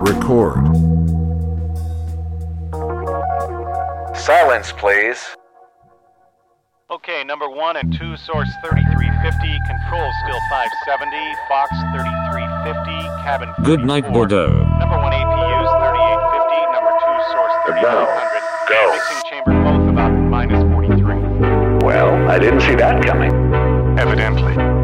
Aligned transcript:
Record. 0.00 0.60
Silence, 4.14 4.72
please. 4.72 5.24
Okay, 6.90 7.24
number 7.24 7.48
one 7.48 7.76
and 7.76 7.90
two, 7.96 8.16
source 8.16 8.48
3350, 8.62 9.58
control 9.66 10.12
still 10.22 10.40
570, 10.52 11.16
Fox 11.48 11.70
3350, 11.96 13.24
cabin 13.24 13.48
Good 13.64 13.84
night, 13.84 14.04
Bordeaux. 14.12 14.52
Number 14.78 14.98
one 15.00 15.12
APU's 15.16 15.70
3850, 15.80 16.60
number 16.76 16.92
two, 17.00 17.16
source 17.32 17.54
3500, 17.72 18.42
Go. 18.68 18.92
mixing 18.92 19.22
chamber 19.30 19.52
both 19.64 19.88
about 19.88 20.12
minus 20.12 20.62
43. 20.74 21.86
Well, 21.86 22.12
I 22.28 22.38
didn't 22.38 22.60
see 22.60 22.74
that 22.74 23.02
coming. 23.02 23.32
Evidently. 23.98 24.75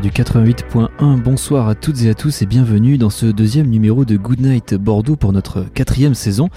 Du 0.00 0.10
88.1, 0.10 1.20
bonsoir 1.20 1.68
à 1.68 1.74
toutes 1.74 2.02
et 2.02 2.08
à 2.08 2.14
tous 2.14 2.40
et 2.40 2.46
bienvenue 2.46 2.96
dans 2.96 3.10
ce 3.10 3.26
deuxième 3.26 3.66
numéro 3.66 4.06
de 4.06 4.16
Goodnight 4.16 4.74
Bordeaux 4.74 5.16
pour 5.16 5.32
notre 5.34 5.64
quatrième 5.74 6.14
saison. 6.14 6.48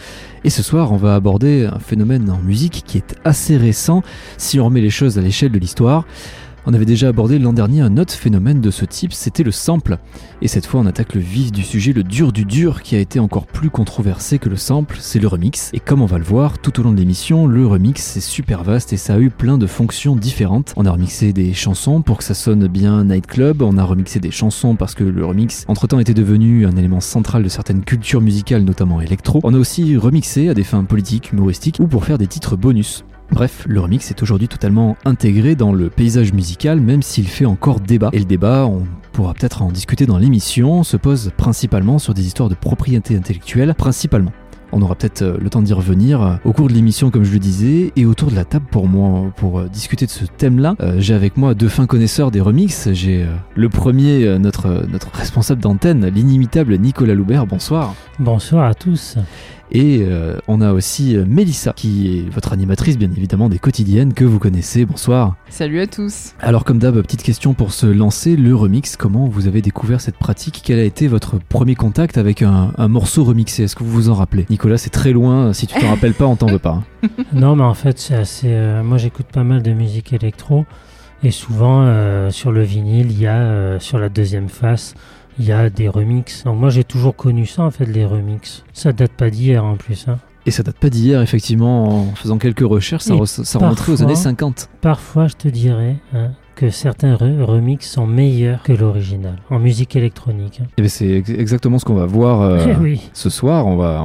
Et 0.45 0.50
ce 0.50 0.64
soir, 0.64 0.94
on 0.94 0.95
va 0.95 1.16
aborder 1.16 1.66
un 1.66 1.80
phénomène 1.80 2.30
en 2.30 2.38
musique 2.38 2.83
qui 2.86 2.97
est 2.97 3.16
assez 3.25 3.58
récent 3.58 4.03
si 4.38 4.59
on 4.59 4.66
remet 4.66 4.80
les 4.80 4.89
choses 4.89 5.17
à 5.17 5.22
l'échelle 5.22 5.52
de 5.52 5.59
l'histoire. 5.59 6.05
On 6.67 6.73
avait 6.73 6.85
déjà 6.85 7.09
abordé 7.09 7.38
l'an 7.38 7.53
dernier 7.53 7.81
un 7.81 7.97
autre 7.97 8.13
phénomène 8.13 8.59
de 8.59 8.71
ce 8.71 8.85
type, 8.85 9.13
c'était 9.13 9.44
le 9.44 9.52
sample. 9.52 9.99
Et 10.41 10.47
cette 10.47 10.66
fois, 10.66 10.80
on 10.80 10.88
attaque 10.88 11.13
le 11.13 11.21
vif 11.21 11.52
du 11.52 11.61
sujet, 11.61 11.94
le 11.94 12.02
dur 12.02 12.31
du 12.31 12.44
dur, 12.44 12.81
qui 12.81 12.95
a 12.95 12.99
été 12.99 13.19
encore 13.19 13.45
plus 13.45 13.69
controversé 13.69 14.39
que 14.39 14.49
le 14.49 14.55
sample, 14.55 14.97
c'est 14.99 15.19
le 15.19 15.27
remix. 15.27 15.69
Et 15.73 15.80
comme 15.80 16.02
on 16.02 16.08
va 16.08 16.17
le 16.17 16.23
voir 16.23 16.58
tout 16.58 16.80
au 16.80 16.83
long 16.83 16.91
de 16.91 16.97
l'émission, 16.97 17.45
le 17.45 17.67
remix 17.67 18.02
c'est 18.02 18.19
super 18.19 18.63
vaste 18.63 18.93
et 18.93 18.97
ça 18.97 19.13
a 19.13 19.19
eu 19.19 19.30
plein 19.30 19.59
de 19.59 19.67
fonctions 19.67 20.16
différentes. 20.16 20.73
On 20.75 20.88
a 20.88 20.91
remixé 20.91 21.33
des 21.33 21.53
chansons 21.53 22.02
pour 22.02 22.17
que 22.17 22.23
ça 22.23 22.33
sonne 22.33 22.67
bien 22.67 23.03
nightclub, 23.03 23.61
on 23.61 23.77
a 23.77 23.83
remixé 23.83 24.19
des 24.19 24.31
chansons 24.31 24.75
parce 24.75 24.95
que 24.95 25.03
le 25.03 25.23
remix 25.23 25.66
entre-temps 25.67 25.99
était 25.99 26.16
devenu 26.16 26.66
un 26.66 26.75
élément 26.77 26.99
central 26.99 27.43
de 27.43 27.49
certaines 27.49 27.83
cultures 27.83 28.21
musicales, 28.21 28.63
notamment 28.63 29.02
électro. 29.02 29.39
On 29.43 29.53
a 29.53 29.58
aussi 29.58 29.97
remixé 29.97 30.49
à 30.49 30.55
des 30.55 30.63
fins 30.63 30.83
politiques, 30.83 31.31
humoristiques 31.31 31.77
ou 31.80 31.86
pour 31.86 32.05
faire 32.05 32.17
des 32.17 32.27
titres 32.27 32.55
bonus. 32.55 33.05
Bref, 33.31 33.66
le 33.68 33.80
remix 33.80 34.12
est 34.12 34.22
aujourd'hui 34.22 34.48
totalement 34.48 34.98
intégré 35.04 35.56
dans 35.56 35.73
le 35.73 35.90
paysage 35.90 36.34
musical, 36.34 36.80
même 36.80 37.02
s'il 37.02 37.28
fait 37.28 37.45
encore 37.45 37.80
débat. 37.80 38.09
Et 38.14 38.20
le 38.20 38.26
débat, 38.26 38.66
on 38.66 38.84
pourra 39.12 39.34
peut-être 39.34 39.62
en 39.62 39.72
discuter 39.72 40.06
dans 40.06 40.17
l'émission, 40.17 40.84
se 40.84 40.98
pose 40.98 41.32
principalement 41.36 42.00
sur 42.00 42.14
des 42.14 42.26
histoires 42.26 42.50
de 42.50 42.56
propriété 42.56 43.16
intellectuelle, 43.17 43.73
principalement. 43.76 44.32
On 44.72 44.82
aura 44.82 44.95
peut-être 44.95 45.22
euh, 45.22 45.38
le 45.40 45.50
temps 45.50 45.62
d'y 45.62 45.72
revenir 45.73 46.22
euh, 46.22 46.36
au 46.44 46.52
cours 46.52 46.67
de 46.67 46.73
l'émission, 46.73 47.09
comme 47.12 47.23
je 47.23 47.32
le 47.32 47.40
disais, 47.40 47.94
et 47.95 48.06
autour 48.06 48.30
de 48.30 48.36
la 48.36 48.44
table 48.44 48.66
pour 48.70 48.88
moi, 48.88 49.32
pour 49.38 49.60
euh, 49.60 49.70
discuter 49.70 50.05
de 50.05 50.11
ce 50.11 50.26
thème-là. 50.26 50.76
J'ai 50.98 51.14
avec 51.14 51.38
moi 51.38 51.54
deux 51.54 51.70
fins 51.70 51.86
connaisseurs 51.86 52.32
des 52.32 52.42
remixes. 52.42 52.89
J'ai 52.92 53.26
le 53.55 53.70
premier, 53.70 54.38
notre, 54.38 54.86
notre 54.89 55.11
responsable 55.11 55.61
d'antenne, 55.61 56.08
l'inimitable 56.08 56.78
Nicolas 56.78 57.14
Loubert. 57.14 57.45
Bonsoir. 57.48 57.95
Bonsoir 58.20 58.66
à 58.66 58.73
tous. 58.73 59.17
Et 59.71 60.02
euh, 60.03 60.37
on 60.48 60.61
a 60.61 60.73
aussi 60.73 61.15
euh, 61.17 61.26
Mélissa, 61.27 61.73
qui 61.76 62.20
est 62.20 62.30
votre 62.30 62.53
animatrice 62.53 62.98
bien 62.98 63.09
évidemment 63.11 63.49
des 63.49 63.58
quotidiennes 63.59 64.14
que 64.14 64.23
vous 64.23 64.37
connaissez. 64.39 64.86
Bonsoir. 64.86 65.36
Salut 65.49 65.80
à 65.81 65.87
tous. 65.87 66.33
Alors 66.39 66.64
comme 66.64 66.77
d'hab, 66.77 67.02
petite 67.02 67.23
question 67.23 67.53
pour 67.55 67.73
se 67.73 67.87
lancer, 67.87 68.36
le 68.36 68.55
remix, 68.55 68.95
comment 68.95 69.25
vous 69.27 69.48
avez 69.48 69.61
découvert 69.61 70.02
cette 70.02 70.17
pratique? 70.17 70.61
Quel 70.64 70.80
a 70.80 70.83
été 70.83 71.08
votre 71.08 71.39
premier 71.39 71.75
contact 71.75 72.17
avec 72.17 72.42
un, 72.43 72.71
un 72.77 72.87
morceau 72.87 73.23
remixé? 73.23 73.64
Est-ce 73.64 73.75
que 73.75 73.83
vous 73.83 73.92
vous 73.92 74.09
en 74.09 74.14
rappelez? 74.14 74.45
Nicolas, 74.49 74.77
c'est 74.77 74.92
très 74.92 75.11
loin, 75.14 75.52
si 75.54 75.65
tu 75.67 75.80
t'en 75.80 75.89
rappelles 75.89 76.14
pas, 76.14 76.25
on 76.25 76.36
t'en 76.36 76.48
veut 76.48 76.59
pas. 76.59 76.81
hein. 77.04 77.09
non, 77.33 77.55
mais 77.55 77.64
en 77.64 77.73
fait, 77.73 77.98
c'est 77.99 78.15
assez. 78.15 78.48
euh, 78.49 78.83
moi, 78.83 78.98
j'écoute 78.98 79.27
pas 79.33 79.43
mal 79.43 79.61
de 79.64 79.73
musique 79.73 80.14
électro. 80.14 80.65
Et 81.23 81.31
souvent, 81.31 81.81
euh, 81.86 82.30
sur 82.30 82.52
le 82.52 82.61
vinyle, 82.61 83.09
il 83.11 83.20
y 83.20 83.25
a, 83.25 83.37
euh, 83.37 83.80
sur 83.80 83.98
la 83.98 84.09
deuxième 84.09 84.49
face, 84.49 84.93
il 85.40 85.46
y 85.46 85.52
a 85.52 85.70
des 85.70 85.88
remixes. 85.90 86.44
Donc, 86.44 86.60
moi, 86.60 86.70
j'ai 86.70 86.84
toujours 86.84 87.16
connu 87.16 87.46
ça, 87.46 87.64
en 87.64 87.72
fait, 87.72 87.86
les 87.86 88.06
remixes. 88.06 88.64
Ça 88.73 88.92
date 88.94 89.12
pas 89.12 89.30
d'hier, 89.30 89.64
en 89.66 89.76
plus. 89.76 90.06
hein. 90.08 90.18
Et 90.48 90.52
ça 90.52 90.62
date 90.62 90.78
pas 90.78 90.90
d'hier, 90.90 91.22
effectivement, 91.22 92.10
en 92.12 92.16
faisant 92.16 92.38
quelques 92.38 92.60
recherches, 92.68 93.04
ça, 93.04 93.16
re- 93.16 93.26
ça 93.26 93.60
aux 93.92 94.04
années 94.04 94.16
50. 94.16 94.70
Parfois, 94.80 95.28
je 95.28 95.34
te 95.34 95.48
dirais 95.48 95.96
hein, 96.14 96.34
que 96.56 96.70
certains 96.70 97.16
re- 97.16 97.42
remixes 97.42 97.90
sont 97.90 98.06
meilleurs 98.06 98.62
que 98.62 98.72
l'original, 98.72 99.38
en 99.50 99.58
musique 99.58 99.96
électronique. 99.96 100.60
hein. 100.62 100.68
Et 100.78 100.84
ben, 100.84 100.88
c'est 100.88 101.10
ex- 101.10 101.30
exactement 101.32 101.80
ce 101.80 101.86
qu'on 101.86 101.96
va 101.96 102.06
voir 102.06 102.42
euh, 102.42 102.64
Eh 102.70 102.76
oui. 102.80 103.10
ce 103.14 103.32
soir. 103.32 103.66
On 103.66 103.76
va, 103.76 104.04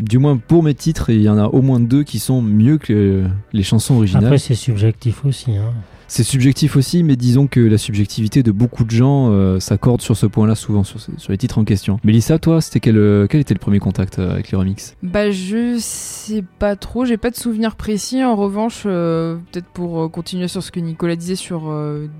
du 0.00 0.18
moins 0.18 0.36
pour 0.36 0.62
mes 0.62 0.74
titres, 0.74 1.10
il 1.10 1.22
y 1.22 1.28
en 1.28 1.36
a 1.36 1.46
au 1.46 1.62
moins 1.62 1.80
deux 1.80 2.04
qui 2.04 2.20
sont 2.20 2.40
mieux 2.42 2.78
que 2.78 3.24
les 3.52 3.62
chansons 3.64 3.96
originales. 3.96 4.26
Après, 4.26 4.38
c'est 4.38 4.54
subjectif 4.54 5.24
aussi. 5.24 5.56
hein. 5.56 5.72
C'est 6.08 6.22
subjectif 6.22 6.76
aussi, 6.76 7.02
mais 7.02 7.16
disons 7.16 7.48
que 7.48 7.60
la 7.60 7.78
subjectivité 7.78 8.42
de 8.42 8.52
beaucoup 8.52 8.84
de 8.84 8.90
gens 8.90 9.30
euh, 9.32 9.58
s'accorde 9.58 10.00
sur 10.00 10.16
ce 10.16 10.26
point-là 10.26 10.54
souvent, 10.54 10.84
sur, 10.84 10.98
les 11.28 11.38
titres 11.38 11.58
en 11.58 11.64
question. 11.64 11.98
Mélissa, 12.04 12.38
toi, 12.38 12.60
c'était 12.60 12.80
quel, 12.80 12.96
euh, 12.96 13.26
quel 13.28 13.40
était 13.40 13.54
le 13.54 13.58
premier 13.58 13.80
contact 13.80 14.18
euh, 14.18 14.32
avec 14.32 14.50
les 14.50 14.56
remix? 14.56 14.96
Bah 15.02 15.30
je 15.30 15.76
sais 15.78 16.44
pas 16.58 16.76
trop, 16.76 17.04
j'ai 17.04 17.16
pas 17.16 17.30
de 17.30 17.36
souvenir 17.36 17.74
précis. 17.74 18.22
En 18.22 18.36
revanche, 18.36 18.84
peut-être 18.84 19.66
pour 19.72 20.10
continuer 20.10 20.48
sur 20.48 20.62
ce 20.62 20.70
que 20.70 20.80
Nicolas 20.80 21.16
disait 21.16 21.34
sur 21.34 21.72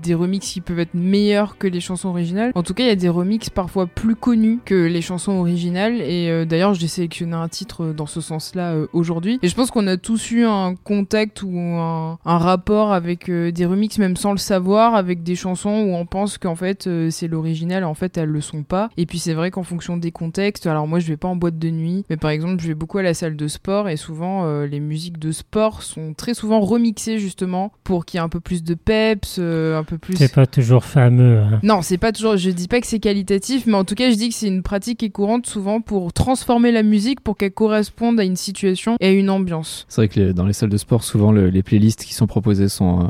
des 0.03 0.13
remixes 0.13 0.51
qui 0.51 0.61
peuvent 0.61 0.79
être 0.79 0.93
meilleurs 0.93 1.57
que 1.57 1.67
les 1.67 1.79
chansons 1.79 2.09
originales. 2.09 2.51
En 2.55 2.63
tout 2.63 2.73
cas, 2.73 2.83
il 2.83 2.87
y 2.87 2.91
a 2.91 2.95
des 2.95 3.09
remixes 3.09 3.49
parfois 3.49 3.87
plus 3.87 4.15
connus 4.15 4.59
que 4.63 4.75
les 4.75 5.01
chansons 5.01 5.33
originales. 5.33 6.01
Et 6.01 6.45
d'ailleurs, 6.45 6.73
j'ai 6.73 6.87
sélectionné 6.87 7.33
un 7.33 7.47
titre 7.47 7.93
dans 7.95 8.05
ce 8.05 8.21
sens-là 8.21 8.75
aujourd'hui. 8.93 9.39
Et 9.41 9.47
je 9.47 9.55
pense 9.55 9.71
qu'on 9.71 9.87
a 9.87 9.97
tous 9.97 10.31
eu 10.31 10.45
un 10.45 10.75
contact 10.75 11.43
ou 11.43 11.57
un, 11.57 12.17
un 12.25 12.37
rapport 12.37 12.91
avec 12.91 13.29
des 13.29 13.65
remixes, 13.77 13.99
même 13.99 14.15
sans 14.17 14.31
le 14.31 14.37
savoir, 14.37 14.95
avec 14.95 15.23
des 15.23 15.35
chansons 15.35 15.69
où 15.69 15.95
on 15.95 16.05
pense 16.05 16.37
qu'en 16.37 16.55
fait 16.55 16.87
euh, 16.87 17.09
c'est 17.11 17.27
l'original, 17.27 17.83
en 17.83 17.93
fait 17.93 18.17
elles 18.17 18.29
le 18.29 18.41
sont 18.41 18.63
pas. 18.63 18.89
Et 18.97 19.05
puis 19.05 19.19
c'est 19.19 19.33
vrai 19.33 19.51
qu'en 19.51 19.63
fonction 19.63 19.97
des 19.97 20.11
contextes, 20.11 20.65
alors 20.67 20.87
moi 20.87 20.99
je 20.99 21.07
vais 21.07 21.17
pas 21.17 21.27
en 21.27 21.35
boîte 21.35 21.59
de 21.59 21.69
nuit, 21.69 22.03
mais 22.09 22.17
par 22.17 22.31
exemple 22.31 22.61
je 22.61 22.67
vais 22.67 22.73
beaucoup 22.75 22.97
à 22.97 23.03
la 23.03 23.13
salle 23.13 23.35
de 23.35 23.47
sport 23.47 23.89
et 23.89 23.97
souvent 23.97 24.45
euh, 24.45 24.65
les 24.65 24.79
musiques 24.79 25.19
de 25.19 25.31
sport 25.31 25.81
sont 25.83 26.13
très 26.13 26.33
souvent 26.33 26.59
remixées 26.59 27.19
justement 27.19 27.71
pour 27.83 28.05
qu'il 28.05 28.17
y 28.17 28.21
ait 28.21 28.23
un 28.25 28.29
peu 28.29 28.39
plus 28.39 28.63
de 28.63 28.73
peps, 28.73 29.37
euh, 29.39 29.77
un 29.77 29.83
peu 29.83 29.97
plus. 29.97 30.15
C'est 30.17 30.33
pas 30.33 30.45
toujours 30.47 30.83
fameux. 30.85 31.39
hein. 31.39 31.59
Non, 31.63 31.81
c'est 31.81 31.97
pas 31.97 32.11
toujours. 32.11 32.37
Je 32.37 32.49
dis 32.49 32.67
pas 32.67 32.81
que 32.81 32.87
c'est 32.87 32.99
qualitatif, 32.99 33.65
mais 33.67 33.75
en 33.75 33.83
tout 33.83 33.95
cas, 33.95 34.09
je 34.09 34.15
dis 34.15 34.29
que 34.29 34.35
c'est 34.35 34.47
une 34.47 34.63
pratique 34.63 34.99
qui 34.99 35.05
est 35.05 35.09
courante 35.09 35.45
souvent 35.47 35.81
pour 35.81 36.13
transformer 36.13 36.71
la 36.71 36.83
musique 36.83 37.21
pour 37.21 37.37
qu'elle 37.37 37.51
corresponde 37.51 38.19
à 38.19 38.23
une 38.23 38.35
situation 38.35 38.97
et 38.99 39.07
à 39.07 39.11
une 39.11 39.29
ambiance. 39.29 39.85
C'est 39.89 40.01
vrai 40.01 40.07
que 40.07 40.19
les- 40.19 40.33
dans 40.33 40.45
les 40.45 40.53
salles 40.53 40.69
de 40.69 40.77
sport, 40.77 41.03
souvent 41.03 41.31
le- 41.31 41.49
les 41.49 41.63
playlists 41.63 42.03
qui 42.05 42.13
sont 42.13 42.27
proposées 42.27 42.69
sont 42.69 43.01
euh, 43.01 43.07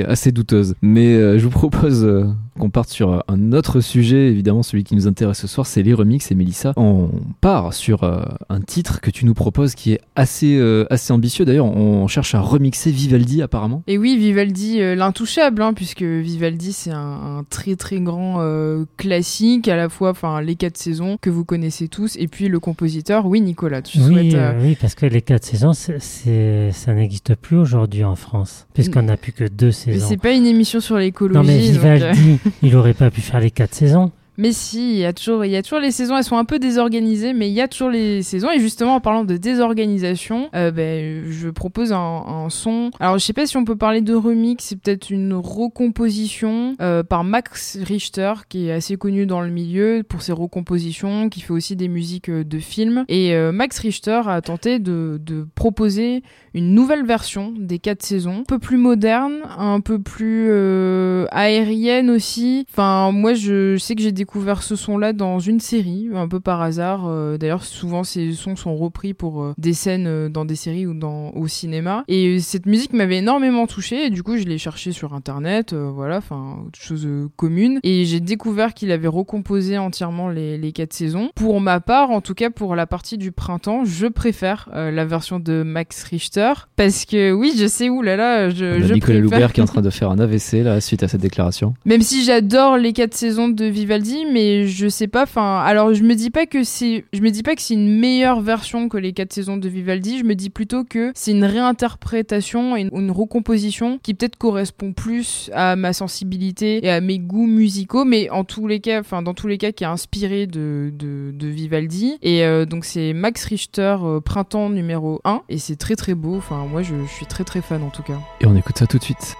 assez, 0.00 0.10
assez 0.12 0.32
douteuses. 0.32 0.74
Mais 0.82 1.14
euh, 1.14 1.38
je 1.38 1.44
vous 1.44 1.50
propose 1.50 2.04
euh, 2.04 2.24
qu'on 2.58 2.70
parte 2.70 2.88
sur 2.90 3.12
euh, 3.12 3.18
un 3.28 3.52
autre 3.52 3.80
sujet, 3.80 4.28
évidemment 4.28 4.62
celui 4.62 4.84
qui 4.84 4.94
nous 4.94 5.06
intéresse 5.06 5.38
ce 5.38 5.46
soir, 5.46 5.66
c'est 5.66 5.82
les 5.82 5.94
remixes. 5.94 6.30
Et 6.30 6.34
Mélissa, 6.34 6.72
on 6.76 7.10
part 7.40 7.74
sur 7.74 8.04
euh, 8.04 8.22
un 8.48 8.60
titre 8.60 9.00
que 9.00 9.10
tu 9.10 9.24
nous 9.26 9.34
proposes 9.34 9.74
qui 9.74 9.92
est 9.92 10.00
assez, 10.16 10.56
euh, 10.56 10.86
assez 10.90 11.12
ambitieux. 11.12 11.44
D'ailleurs, 11.44 11.66
on 11.66 12.06
cherche 12.08 12.34
à 12.34 12.40
remixer 12.40 12.90
Vivaldi 12.90 13.42
apparemment. 13.42 13.82
Et 13.86 13.98
oui, 13.98 14.16
Vivaldi, 14.16 14.80
euh, 14.80 14.94
l'intouchable, 14.94 15.62
hein, 15.62 15.72
puisque 15.74 16.02
Vivaldi 16.02 16.72
c'est 16.72 16.90
un, 16.90 17.38
un 17.38 17.44
très 17.48 17.76
très 17.76 18.00
grand 18.00 18.36
euh, 18.40 18.84
classique, 18.96 19.68
à 19.68 19.76
la 19.76 19.88
fois, 19.88 20.10
enfin 20.10 20.40
les 20.40 20.54
quatre 20.56 20.76
saisons 20.78 21.16
que 21.20 21.30
vous 21.30 21.44
connaissez 21.44 21.88
tous, 21.88 22.16
et 22.18 22.28
puis 22.28 22.48
le 22.48 22.60
compositeur, 22.60 23.26
oui 23.26 23.40
Nicolas, 23.40 23.82
tu 23.82 23.98
Oui, 23.98 24.04
souhaites. 24.04 24.34
euh, 24.34 24.52
euh, 24.52 24.60
oui, 24.62 24.76
parce 24.80 24.94
que 24.94 25.06
les 25.06 25.22
quatre 25.22 25.44
saisons, 25.44 25.72
c'est- 25.72 26.00
c'est- 26.00 26.70
ça 26.72 26.94
n'existe 26.94 27.34
plus 27.34 27.56
aujourd'hui 27.56 28.04
en 28.04 28.14
France, 28.16 28.66
puisqu'on 28.74 29.02
n'a 29.02 29.16
plus 29.16 29.32
que 29.32 29.44
deux 29.44 29.72
saisons. 29.82 30.06
c'est 30.08 30.16
pas 30.16 30.32
une 30.32 30.46
émission 30.46 30.80
sur 30.80 30.96
l'écologie. 30.96 31.38
Non 31.38 31.44
mais 31.44 31.58
donc, 31.58 31.84
euh, 31.84 32.12
Vivaldi, 32.12 32.38
il 32.62 32.76
aurait 32.76 32.94
pas 32.94 33.10
pu 33.10 33.20
faire 33.20 33.40
les 33.40 33.50
quatre 33.50 33.74
saisons. 33.74 34.12
Mais 34.38 34.52
si, 34.52 34.92
il 34.92 34.98
y 34.98 35.04
a 35.04 35.12
toujours, 35.12 35.44
il 35.44 35.50
y 35.50 35.56
a 35.56 35.62
toujours 35.62 35.78
les 35.78 35.90
saisons. 35.90 36.16
Elles 36.16 36.24
sont 36.24 36.38
un 36.38 36.46
peu 36.46 36.58
désorganisées, 36.58 37.34
mais 37.34 37.50
il 37.50 37.52
y 37.52 37.60
a 37.60 37.68
toujours 37.68 37.90
les 37.90 38.22
saisons. 38.22 38.50
Et 38.50 38.60
justement, 38.60 38.94
en 38.94 39.00
parlant 39.00 39.24
de 39.24 39.36
désorganisation, 39.36 40.48
euh, 40.54 40.70
ben, 40.70 41.24
je 41.30 41.50
propose 41.50 41.92
un, 41.92 41.98
un, 41.98 42.48
son. 42.48 42.90
Alors, 42.98 43.18
je 43.18 43.24
sais 43.24 43.34
pas 43.34 43.46
si 43.46 43.58
on 43.58 43.64
peut 43.64 43.76
parler 43.76 44.00
de 44.00 44.14
remix. 44.14 44.64
C'est 44.64 44.80
peut-être 44.80 45.10
une 45.10 45.34
recomposition 45.34 46.76
euh, 46.80 47.02
par 47.02 47.24
Max 47.24 47.78
Richter, 47.82 48.32
qui 48.48 48.68
est 48.68 48.72
assez 48.72 48.96
connu 48.96 49.26
dans 49.26 49.42
le 49.42 49.50
milieu 49.50 50.02
pour 50.08 50.22
ses 50.22 50.32
recompositions, 50.32 51.28
qui 51.28 51.40
fait 51.40 51.52
aussi 51.52 51.76
des 51.76 51.88
musiques 51.88 52.30
de 52.30 52.58
films. 52.58 53.04
Et 53.08 53.34
euh, 53.34 53.52
Max 53.52 53.78
Richter 53.80 54.22
a 54.26 54.40
tenté 54.40 54.78
de, 54.78 55.20
de 55.22 55.46
proposer 55.54 56.22
une 56.54 56.74
nouvelle 56.74 57.04
version 57.06 57.54
des 57.56 57.78
quatre 57.78 58.02
saisons, 58.02 58.40
un 58.40 58.44
peu 58.44 58.58
plus 58.58 58.76
moderne, 58.76 59.40
un 59.56 59.80
peu 59.80 59.98
plus 59.98 60.48
euh, 60.50 61.26
aérienne 61.30 62.10
aussi. 62.10 62.66
Enfin, 62.70 63.10
moi, 63.12 63.34
je, 63.34 63.76
sais 63.78 63.94
que 63.94 64.02
j'ai 64.02 64.12
découvert 64.12 64.62
ce 64.62 64.76
son-là 64.76 65.12
dans 65.12 65.38
une 65.38 65.60
série, 65.60 66.08
un 66.14 66.28
peu 66.28 66.40
par 66.40 66.60
hasard. 66.60 67.06
Euh, 67.06 67.38
D'ailleurs, 67.38 67.64
souvent, 67.64 68.04
ces 68.04 68.32
sons 68.32 68.56
sont 68.56 68.76
repris 68.76 69.14
pour 69.14 69.42
euh, 69.42 69.54
des 69.58 69.72
scènes 69.72 70.06
euh, 70.06 70.28
dans 70.28 70.44
des 70.44 70.54
séries 70.54 70.86
ou 70.86 70.94
dans, 70.94 71.30
au 71.30 71.48
cinéma. 71.48 72.04
Et 72.08 72.40
cette 72.40 72.66
musique 72.66 72.92
m'avait 72.92 73.18
énormément 73.18 73.66
touché 73.66 74.06
et 74.06 74.10
du 74.10 74.22
coup, 74.22 74.36
je 74.36 74.44
l'ai 74.44 74.58
cherché 74.58 74.92
sur 74.92 75.14
Internet, 75.14 75.74
voilà, 75.74 76.18
enfin, 76.18 76.64
chose 76.74 77.08
commune. 77.36 77.80
Et 77.82 78.04
j'ai 78.04 78.20
découvert 78.20 78.74
qu'il 78.74 78.90
avait 78.92 79.08
recomposé 79.08 79.78
entièrement 79.78 80.28
les, 80.28 80.58
les 80.58 80.72
quatre 80.72 80.92
saisons. 80.92 81.30
Pour 81.34 81.60
ma 81.60 81.80
part, 81.80 82.10
en 82.10 82.20
tout 82.20 82.34
cas, 82.34 82.50
pour 82.50 82.76
la 82.76 82.86
partie 82.86 83.18
du 83.18 83.32
printemps, 83.32 83.84
je 83.84 84.06
préfère 84.06 84.68
la 84.72 85.04
version 85.04 85.38
de 85.38 85.62
Max 85.62 86.04
Richter 86.04 86.41
parce 86.76 87.04
que 87.04 87.32
oui, 87.32 87.54
je 87.56 87.66
sais 87.66 87.88
où 87.88 88.02
là 88.02 88.16
là, 88.16 88.50
je, 88.50 88.64
On 88.64 88.82
a 88.82 88.86
je 88.86 88.94
Nicolas 88.94 89.18
Loubert 89.18 89.52
qui 89.52 89.60
est 89.60 89.62
en 89.62 89.66
train 89.66 89.80
de 89.82 89.90
faire 89.90 90.10
un 90.10 90.18
AVC 90.18 90.64
là 90.64 90.80
suite 90.80 91.02
à 91.02 91.08
cette 91.08 91.20
déclaration. 91.20 91.74
Même 91.84 92.02
si 92.02 92.24
j'adore 92.24 92.76
les 92.76 92.92
quatre 92.92 93.14
saisons 93.14 93.48
de 93.48 93.64
Vivaldi, 93.64 94.24
mais 94.30 94.66
je 94.66 94.88
sais 94.88 95.08
pas. 95.08 95.22
Enfin, 95.24 95.60
alors 95.60 95.94
je 95.94 96.02
me 96.02 96.14
dis 96.14 96.30
pas 96.30 96.46
que 96.46 96.64
c'est, 96.64 97.04
je 97.12 97.20
me 97.20 97.30
dis 97.30 97.42
pas 97.42 97.54
que 97.54 97.62
c'est 97.62 97.74
une 97.74 97.98
meilleure 97.98 98.40
version 98.40 98.88
que 98.88 98.96
les 98.96 99.12
quatre 99.12 99.32
saisons 99.32 99.56
de 99.56 99.68
Vivaldi. 99.68 100.18
Je 100.18 100.24
me 100.24 100.34
dis 100.34 100.50
plutôt 100.50 100.84
que 100.84 101.12
c'est 101.14 101.32
une 101.32 101.44
réinterprétation 101.44 102.76
et 102.76 102.82
une, 102.82 102.90
une 102.92 103.10
recomposition 103.10 103.98
qui 104.02 104.14
peut-être 104.14 104.36
correspond 104.36 104.92
plus 104.92 105.50
à 105.52 105.76
ma 105.76 105.92
sensibilité 105.92 106.84
et 106.84 106.90
à 106.90 107.00
mes 107.00 107.18
goûts 107.18 107.46
musicaux, 107.46 108.04
mais 108.04 108.30
en 108.30 108.44
tous 108.44 108.66
les 108.66 108.80
cas, 108.80 109.00
enfin 109.00 109.22
dans 109.22 109.34
tous 109.34 109.46
les 109.46 109.58
cas, 109.58 109.72
qui 109.72 109.84
est 109.84 109.88
inspiré 109.88 110.46
de, 110.46 110.92
de, 110.92 111.32
de 111.32 111.46
Vivaldi. 111.46 112.18
Et 112.22 112.44
euh, 112.44 112.64
donc 112.64 112.84
c'est 112.84 113.12
Max 113.12 113.44
Richter, 113.44 113.96
euh, 114.02 114.20
Printemps 114.20 114.70
numéro 114.70 115.20
1, 115.24 115.42
et 115.48 115.58
c'est 115.58 115.76
très 115.76 115.96
très 115.96 116.14
beau. 116.14 116.31
Enfin, 116.38 116.66
moi 116.66 116.82
je, 116.82 117.04
je 117.04 117.10
suis 117.10 117.26
très 117.26 117.44
très 117.44 117.62
fan 117.62 117.82
en 117.82 117.90
tout 117.90 118.02
cas. 118.02 118.18
Et 118.40 118.46
on 118.46 118.56
écoute 118.56 118.78
ça 118.78 118.86
tout 118.86 118.98
de 118.98 119.04
suite. 119.04 119.36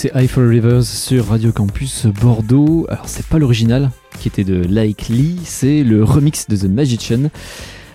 C'est 0.00 0.12
I 0.14 0.26
for 0.28 0.48
Rivers 0.48 0.82
sur 0.82 1.26
Radio 1.26 1.52
Campus 1.52 2.06
Bordeaux. 2.06 2.86
Alors 2.88 3.06
c'est 3.06 3.26
pas 3.26 3.38
l'original 3.38 3.90
qui 4.18 4.28
était 4.28 4.44
de 4.44 4.54
Like 4.54 5.08
Lee, 5.08 5.38
c'est 5.44 5.82
le 5.82 6.02
remix 6.04 6.48
de 6.48 6.56
The 6.56 6.70
Magician. 6.70 7.28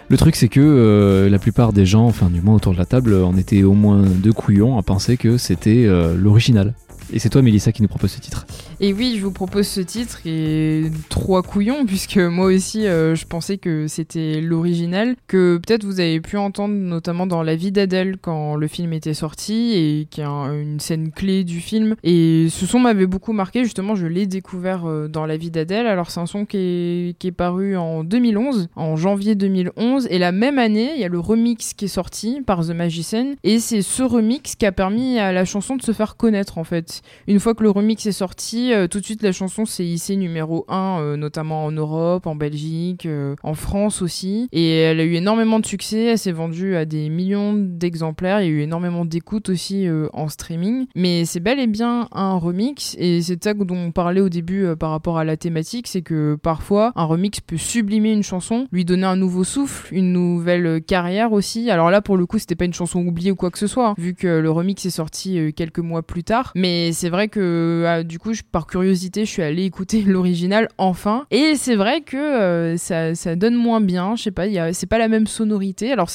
Le 0.10 0.18
truc 0.18 0.36
c'est 0.36 0.48
que 0.48 0.60
euh, 0.60 1.32
la 1.32 1.40
plupart 1.40 1.74
des 1.74 1.88
gens, 1.88 2.06
enfin 2.06 2.30
du 2.30 2.42
moins 2.42 2.54
autour 2.54 2.74
de 2.74 2.78
la 2.78 2.86
table, 2.86 3.16
on 3.16 3.36
était 3.38 3.64
au 3.64 3.74
moins 3.74 4.04
deux 4.04 4.34
couillons 4.34 4.78
à 4.78 4.84
penser 4.84 5.18
que 5.18 5.38
c'était 5.38 5.88
euh, 5.88 6.16
l'original. 6.16 6.76
Et 7.14 7.20
c'est 7.20 7.30
toi, 7.30 7.42
Mélissa, 7.42 7.72
qui 7.72 7.82
nous 7.82 7.88
propose 7.88 8.12
ce 8.12 8.20
titre. 8.20 8.46
Et 8.80 8.94
oui, 8.94 9.16
je 9.18 9.24
vous 9.24 9.32
propose 9.32 9.68
ce 9.68 9.82
titre 9.82 10.20
et 10.26 10.86
trois 11.10 11.44
couillons, 11.44 11.86
puisque 11.86 12.18
moi 12.18 12.48
aussi, 12.48 12.88
euh, 12.88 13.16
je 13.16 13.26
pensais 13.26 13.58
que 13.58 13.88
c'était 13.88 14.42
l'original, 14.42 15.16
que 15.28 15.58
peut-être 15.58 15.84
vous 15.84 16.00
avez 16.00 16.20
pu 16.20 16.38
entendre 16.38 16.74
notamment 16.74 17.28
dans 17.28 17.44
La 17.44 17.56
vie 17.56 17.72
d'Adèle 17.72 18.18
quand 18.20 18.56
le 18.56 18.68
film 18.68 18.92
était 18.94 19.14
sorti 19.14 19.74
et 19.76 20.08
qui 20.10 20.22
est 20.22 20.26
une 20.26 20.80
scène 20.80 21.12
clé 21.12 21.44
du 21.44 21.60
film. 21.60 21.96
Et 22.04 22.48
ce 22.50 22.66
son 22.66 22.80
m'avait 22.80 23.08
beaucoup 23.08 23.34
marqué, 23.34 23.64
justement, 23.64 23.96
je 23.96 24.08
l'ai 24.08 24.26
découvert 24.26 24.86
euh, 24.86 25.08
dans 25.08 25.26
La 25.26 25.38
vie 25.38 25.52
d'Adèle. 25.52 25.88
Alors, 25.88 26.12
c'est 26.12 26.20
un 26.20 26.26
son 26.26 26.46
qui 26.46 26.58
est, 26.58 27.18
qui 27.20 27.28
est 27.28 27.32
paru 27.32 27.78
en 27.78 28.04
2011, 28.04 28.70
en 28.76 28.96
janvier 28.96 29.36
2011, 29.36 30.08
et 30.10 30.18
la 30.18 30.32
même 30.32 30.60
année, 30.60 30.94
il 30.96 31.02
y 31.02 31.06
a 31.06 31.10
le 31.10 31.20
remix 31.20 31.74
qui 31.74 31.86
est 31.86 31.90
sorti 31.90 32.42
par 32.46 32.66
The 32.66 32.72
Magician, 32.72 33.36
et 33.44 33.60
c'est 33.60 33.82
ce 33.82 34.04
remix 34.04 34.56
qui 34.56 34.66
a 34.66 34.72
permis 34.72 35.20
à 35.20 35.32
la 35.32 35.46
chanson 35.46 35.76
de 35.76 35.82
se 35.82 35.92
faire 35.92 36.18
connaître 36.18 36.58
en 36.58 36.64
fait. 36.64 36.95
Une 37.28 37.40
fois 37.40 37.54
que 37.56 37.64
le 37.64 37.70
remix 37.70 38.06
est 38.06 38.12
sorti, 38.12 38.74
euh, 38.74 38.88
tout 38.88 39.00
de 39.00 39.06
suite 39.06 39.24
la 39.24 39.32
chanson 39.32 39.66
s'est 39.66 39.86
hissée 39.86 40.16
numéro 40.16 40.66
1, 40.68 41.00
euh, 41.00 41.18
notamment 41.18 41.66
en 41.66 41.72
Europe, 41.72 42.28
en 42.28 42.36
Belgique, 42.36 43.06
euh, 43.06 43.36
en 43.44 43.54
France 43.54 44.02
aussi. 44.02 44.48
Et 44.52 44.80
elle 44.80 45.00
a 45.00 45.04
eu 45.04 45.16
énormément 45.16 45.60
de 45.60 45.66
succès, 45.66 46.06
elle 46.06 46.18
s'est 46.18 46.32
vendue 46.32 46.76
à 46.76 46.86
des 46.86 47.10
millions 47.10 47.54
d'exemplaires, 47.54 48.42
il 48.42 48.46
y 48.46 48.50
a 48.50 48.52
eu 48.52 48.62
énormément 48.62 49.06
d'écoutes 49.06 49.50
aussi 49.50 49.88
en 50.14 50.30
streaming. 50.30 50.88
Mais 50.96 51.26
c'est 51.26 51.40
bel 51.40 51.60
et 51.60 51.68
bien 51.68 52.08
un 52.12 52.38
remix, 52.38 52.96
et 53.00 53.22
c'est 53.22 53.44
ça 53.44 53.54
dont 53.54 53.76
on 53.76 53.92
parlait 53.92 54.22
au 54.22 54.30
début 54.30 54.68
par 54.80 54.92
rapport 54.92 55.18
à 55.18 55.24
la 55.24 55.38
thématique, 55.38 55.88
c'est 55.88 56.02
que 56.02 56.38
parfois 56.42 56.92
un 56.96 57.06
remix 57.06 57.40
peut 57.40 57.58
sublimer 57.58 58.12
une 58.12 58.24
chanson, 58.24 58.68
lui 58.72 58.86
donner 58.86 59.06
un 59.06 59.16
nouveau 59.16 59.44
souffle, 59.44 59.94
une 59.94 60.12
nouvelle 60.12 60.82
carrière 60.82 61.32
aussi. 61.32 61.70
Alors 61.70 61.92
là 61.92 62.02
pour 62.02 62.18
le 62.18 62.26
coup 62.26 62.40
c'était 62.40 62.56
pas 62.56 62.66
une 62.66 62.74
chanson 62.74 63.06
oubliée 63.06 63.32
ou 63.32 63.36
quoi 63.36 63.52
que 63.52 63.60
ce 63.60 63.68
soit, 63.68 63.90
hein, 63.90 63.96
vu 63.98 64.14
que 64.14 64.28
le 64.28 64.52
remix 64.52 64.86
est 64.86 64.90
sorti 64.90 65.54
quelques 65.56 65.80
mois 65.80 66.04
plus 66.04 66.24
tard. 66.24 66.52
Mais 66.56 66.85
c'est 66.94 67.10
vrai 67.10 67.28
que 67.28 67.84
ah, 67.88 68.04
du 68.04 68.20
coup, 68.20 68.32
par 68.52 68.68
curiosité, 68.68 69.26
je 69.26 69.32
suis 69.32 69.42
allée 69.42 69.64
écouter 69.64 70.02
l'original 70.06 70.68
enfin. 70.78 71.26
Et 71.32 71.56
c'est 71.56 71.76
vrai 71.76 72.02
que 72.02 72.18
euh, 72.18 72.78
ça, 72.78 73.16
ça, 73.16 73.36
donne 73.36 73.56
moins 73.56 73.82
bien. 73.82 74.16
Je 74.16 74.24
sais 74.24 74.32
pas, 74.32 74.46
c'est 74.74 74.88
pas 74.88 74.98
la 74.98 75.08
même 75.08 75.28
sonorité. 75.28 75.92
Alors, 75.92 76.10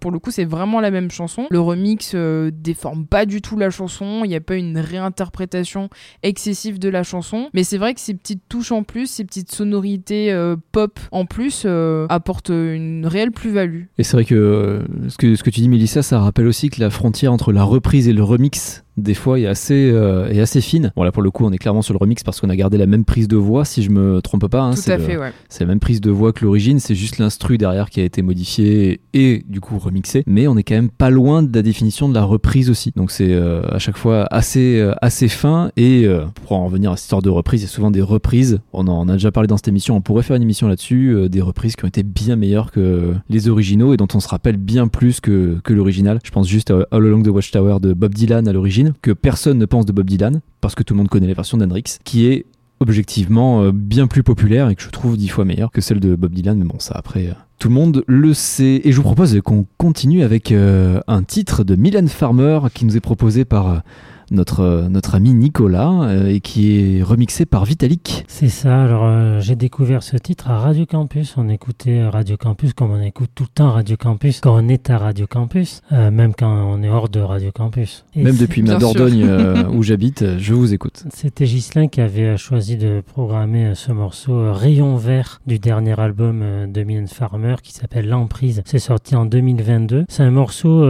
pour 0.00 0.10
le 0.10 0.18
coup, 0.18 0.30
c'est 0.30 0.44
vraiment 0.44 0.80
la 0.80 0.90
même 0.90 1.10
chanson. 1.10 1.46
Le 1.50 1.60
remix 1.60 2.12
euh, 2.14 2.50
déforme 2.52 3.06
pas 3.06 3.26
du 3.26 3.42
tout 3.42 3.56
la 3.56 3.70
chanson. 3.70 4.22
Il 4.24 4.28
n'y 4.28 4.36
a 4.36 4.40
pas 4.40 4.56
une 4.56 4.78
réinterprétation 4.78 5.88
excessive 6.22 6.78
de 6.78 6.88
la 6.88 7.02
chanson. 7.02 7.50
Mais 7.54 7.64
c'est 7.64 7.78
vrai 7.78 7.94
que 7.94 8.00
ces 8.00 8.14
petites 8.14 8.42
touches 8.48 8.72
en 8.72 8.82
plus, 8.82 9.06
ces 9.06 9.24
petites 9.24 9.52
sonorités 9.52 10.32
euh, 10.32 10.56
pop 10.72 10.98
en 11.10 11.26
plus, 11.26 11.66
apportent 12.08 12.50
une 12.50 13.06
réelle 13.06 13.32
plus-value. 13.32 13.84
Et 13.98 14.04
c'est 14.04 14.16
vrai 14.16 14.24
que 14.24 14.82
ce, 15.08 15.16
que 15.16 15.34
ce 15.36 15.42
que 15.42 15.50
tu 15.50 15.60
dis, 15.60 15.68
Mélissa, 15.68 16.02
ça 16.02 16.20
rappelle 16.20 16.46
aussi 16.46 16.70
que 16.70 16.80
la 16.80 16.90
frontière 16.90 17.32
entre 17.32 17.52
la 17.52 17.64
reprise 17.64 18.08
et 18.08 18.12
le 18.12 18.22
remix 18.22 18.84
des 18.96 19.14
fois 19.14 19.38
est 19.38 19.46
assez, 19.46 19.90
euh, 19.92 20.28
est 20.28 20.40
assez 20.40 20.60
fine. 20.60 20.92
Bon 20.96 21.02
là 21.02 21.12
pour 21.12 21.22
le 21.22 21.30
coup 21.30 21.44
on 21.44 21.52
est 21.52 21.58
clairement 21.58 21.82
sur 21.82 21.94
le 21.94 21.98
remix 21.98 22.22
parce 22.22 22.40
qu'on 22.40 22.50
a 22.50 22.56
gardé 22.56 22.78
la 22.78 22.86
même 22.86 23.04
prise 23.04 23.28
de 23.28 23.36
voix 23.36 23.64
si 23.64 23.82
je 23.82 23.90
me 23.90 24.20
trompe 24.20 24.46
pas. 24.48 24.62
Hein, 24.62 24.74
Tout 24.74 24.90
à 24.90 24.98
fait 24.98 25.16
ouais. 25.16 25.32
C'est 25.48 25.60
la 25.60 25.68
même 25.68 25.80
prise 25.80 26.00
de 26.00 26.10
voix 26.10 26.32
que 26.32 26.44
l'origine, 26.44 26.78
c'est 26.78 26.94
juste 26.94 27.18
l'instru 27.18 27.58
derrière 27.58 27.90
qui 27.90 28.00
a 28.00 28.04
été 28.04 28.22
modifié 28.22 29.00
et 29.12 29.44
du 29.48 29.60
coup 29.60 29.78
remixé. 29.78 30.22
Mais 30.26 30.46
on 30.46 30.56
est 30.56 30.62
quand 30.62 30.74
même 30.74 30.90
pas 30.90 31.10
loin 31.10 31.42
de 31.42 31.54
la 31.54 31.62
définition 31.62 32.08
de 32.08 32.14
la 32.14 32.24
reprise 32.24 32.70
aussi. 32.70 32.92
Donc 32.96 33.10
c'est 33.10 33.32
euh, 33.32 33.62
à 33.68 33.78
chaque 33.78 33.96
fois 33.96 34.26
assez, 34.30 34.78
euh, 34.78 34.92
assez 35.02 35.28
fin 35.28 35.70
et 35.76 36.06
pour 36.46 36.52
en 36.52 36.66
revenir 36.66 36.92
à 36.92 36.96
cette 36.96 37.04
histoire 37.04 37.22
de 37.22 37.30
reprise, 37.30 37.62
il 37.62 37.64
y 37.64 37.66
a 37.66 37.70
souvent 37.70 37.90
des 37.90 38.02
reprises. 38.02 38.60
On 38.72 38.86
en 38.86 39.08
a 39.08 39.12
déjà 39.14 39.32
parlé 39.32 39.46
dans 39.46 39.56
cette 39.56 39.68
émission, 39.68 39.96
on 39.96 40.00
pourrait 40.00 40.22
faire 40.22 40.36
une 40.36 40.42
émission 40.42 40.68
là-dessus, 40.68 41.28
des 41.28 41.40
reprises 41.40 41.76
qui 41.76 41.84
ont 41.84 41.88
été 41.88 42.02
bien 42.02 42.36
meilleures 42.36 42.70
que 42.70 43.14
les 43.28 43.48
originaux 43.48 43.94
et 43.94 43.96
dont 43.96 44.08
on 44.14 44.20
se 44.20 44.28
rappelle 44.28 44.56
bien 44.56 44.88
plus 44.88 45.20
que, 45.20 45.58
que 45.64 45.72
l'original. 45.72 46.20
Je 46.24 46.30
pense 46.30 46.48
juste 46.48 46.70
à 46.70 46.86
All 46.90 47.04
Along 47.04 47.22
the 47.22 47.28
Watchtower 47.28 47.80
de 47.80 47.92
Bob 47.92 48.14
Dylan 48.14 48.46
à 48.48 48.52
l'origine 48.52 48.83
que 49.02 49.12
personne 49.12 49.58
ne 49.58 49.66
pense 49.66 49.86
de 49.86 49.92
Bob 49.92 50.06
Dylan, 50.06 50.40
parce 50.60 50.74
que 50.74 50.82
tout 50.82 50.94
le 50.94 50.98
monde 50.98 51.08
connaît 51.08 51.26
la 51.26 51.34
version 51.34 51.58
d'Hendrix, 51.58 51.98
qui 52.04 52.26
est 52.26 52.46
objectivement 52.80 53.62
euh, 53.62 53.72
bien 53.72 54.06
plus 54.06 54.22
populaire 54.22 54.68
et 54.68 54.74
que 54.74 54.82
je 54.82 54.90
trouve 54.90 55.16
dix 55.16 55.28
fois 55.28 55.44
meilleure 55.44 55.70
que 55.70 55.80
celle 55.80 56.00
de 56.00 56.16
Bob 56.16 56.32
Dylan, 56.32 56.58
mais 56.58 56.64
bon, 56.64 56.78
ça 56.78 56.94
après, 56.96 57.28
euh, 57.28 57.34
tout 57.58 57.68
le 57.68 57.74
monde 57.74 58.04
le 58.06 58.34
sait. 58.34 58.80
Et 58.84 58.92
je 58.92 58.96
vous 58.96 59.02
propose 59.02 59.40
qu'on 59.42 59.66
continue 59.78 60.22
avec 60.22 60.52
euh, 60.52 61.00
un 61.06 61.22
titre 61.22 61.64
de 61.64 61.76
Mylène 61.76 62.08
Farmer 62.08 62.60
qui 62.74 62.84
nous 62.84 62.96
est 62.96 63.00
proposé 63.00 63.44
par 63.44 63.82
notre, 64.30 64.86
notre 64.88 65.14
ami 65.14 65.32
Nicolas, 65.32 65.90
euh, 66.02 66.26
et 66.26 66.40
qui 66.40 66.78
est 66.78 67.02
remixé 67.02 67.46
par 67.46 67.64
Vitalik. 67.64 68.24
C'est 68.28 68.48
ça, 68.48 68.82
alors 68.82 69.04
euh, 69.04 69.40
j'ai 69.40 69.56
découvert 69.56 70.02
ce 70.02 70.16
titre 70.16 70.50
à 70.50 70.58
Radio 70.58 70.86
Campus. 70.86 71.34
On 71.36 71.48
écoutait 71.48 72.04
Radio 72.06 72.36
Campus 72.36 72.72
comme 72.72 72.90
on 72.90 73.00
écoute 73.00 73.30
tout 73.34 73.44
le 73.44 73.54
temps 73.54 73.70
Radio 73.72 73.96
Campus 73.96 74.40
quand 74.40 74.56
on 74.56 74.68
est 74.68 74.90
à 74.90 74.98
Radio 74.98 75.26
Campus, 75.26 75.82
euh, 75.92 76.10
même 76.10 76.34
quand 76.34 76.52
on 76.52 76.82
est 76.82 76.88
hors 76.88 77.08
de 77.08 77.20
Radio 77.20 77.50
Campus. 77.52 78.04
même 78.16 78.36
depuis 78.36 78.62
ma 78.62 78.76
Dordogne 78.76 79.26
où 79.72 79.82
j'habite, 79.82 80.38
je 80.38 80.54
vous 80.54 80.74
écoute. 80.74 81.04
C'était 81.12 81.44
Ghislain 81.44 81.88
qui 81.88 82.00
avait 82.00 82.36
choisi 82.36 82.76
de 82.76 83.02
programmer 83.06 83.72
ce 83.74 83.92
morceau 83.92 84.52
Rayon 84.52 84.96
Vert 84.96 85.40
du 85.46 85.58
dernier 85.58 85.98
album 85.98 86.42
de 86.72 86.82
Mylène 86.82 87.08
Farmer 87.08 87.56
qui 87.62 87.72
s'appelle 87.72 88.08
L'Emprise. 88.08 88.62
C'est 88.64 88.78
sorti 88.78 89.16
en 89.16 89.26
2022. 89.26 90.04
C'est 90.08 90.22
un 90.22 90.30
morceau 90.30 90.84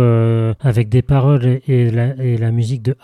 avec 0.60 0.88
des 0.88 1.02
paroles 1.02 1.60
et 1.66 1.90
la, 1.90 2.16
et 2.16 2.36
la 2.36 2.50
musique 2.50 2.82
de 2.82 2.96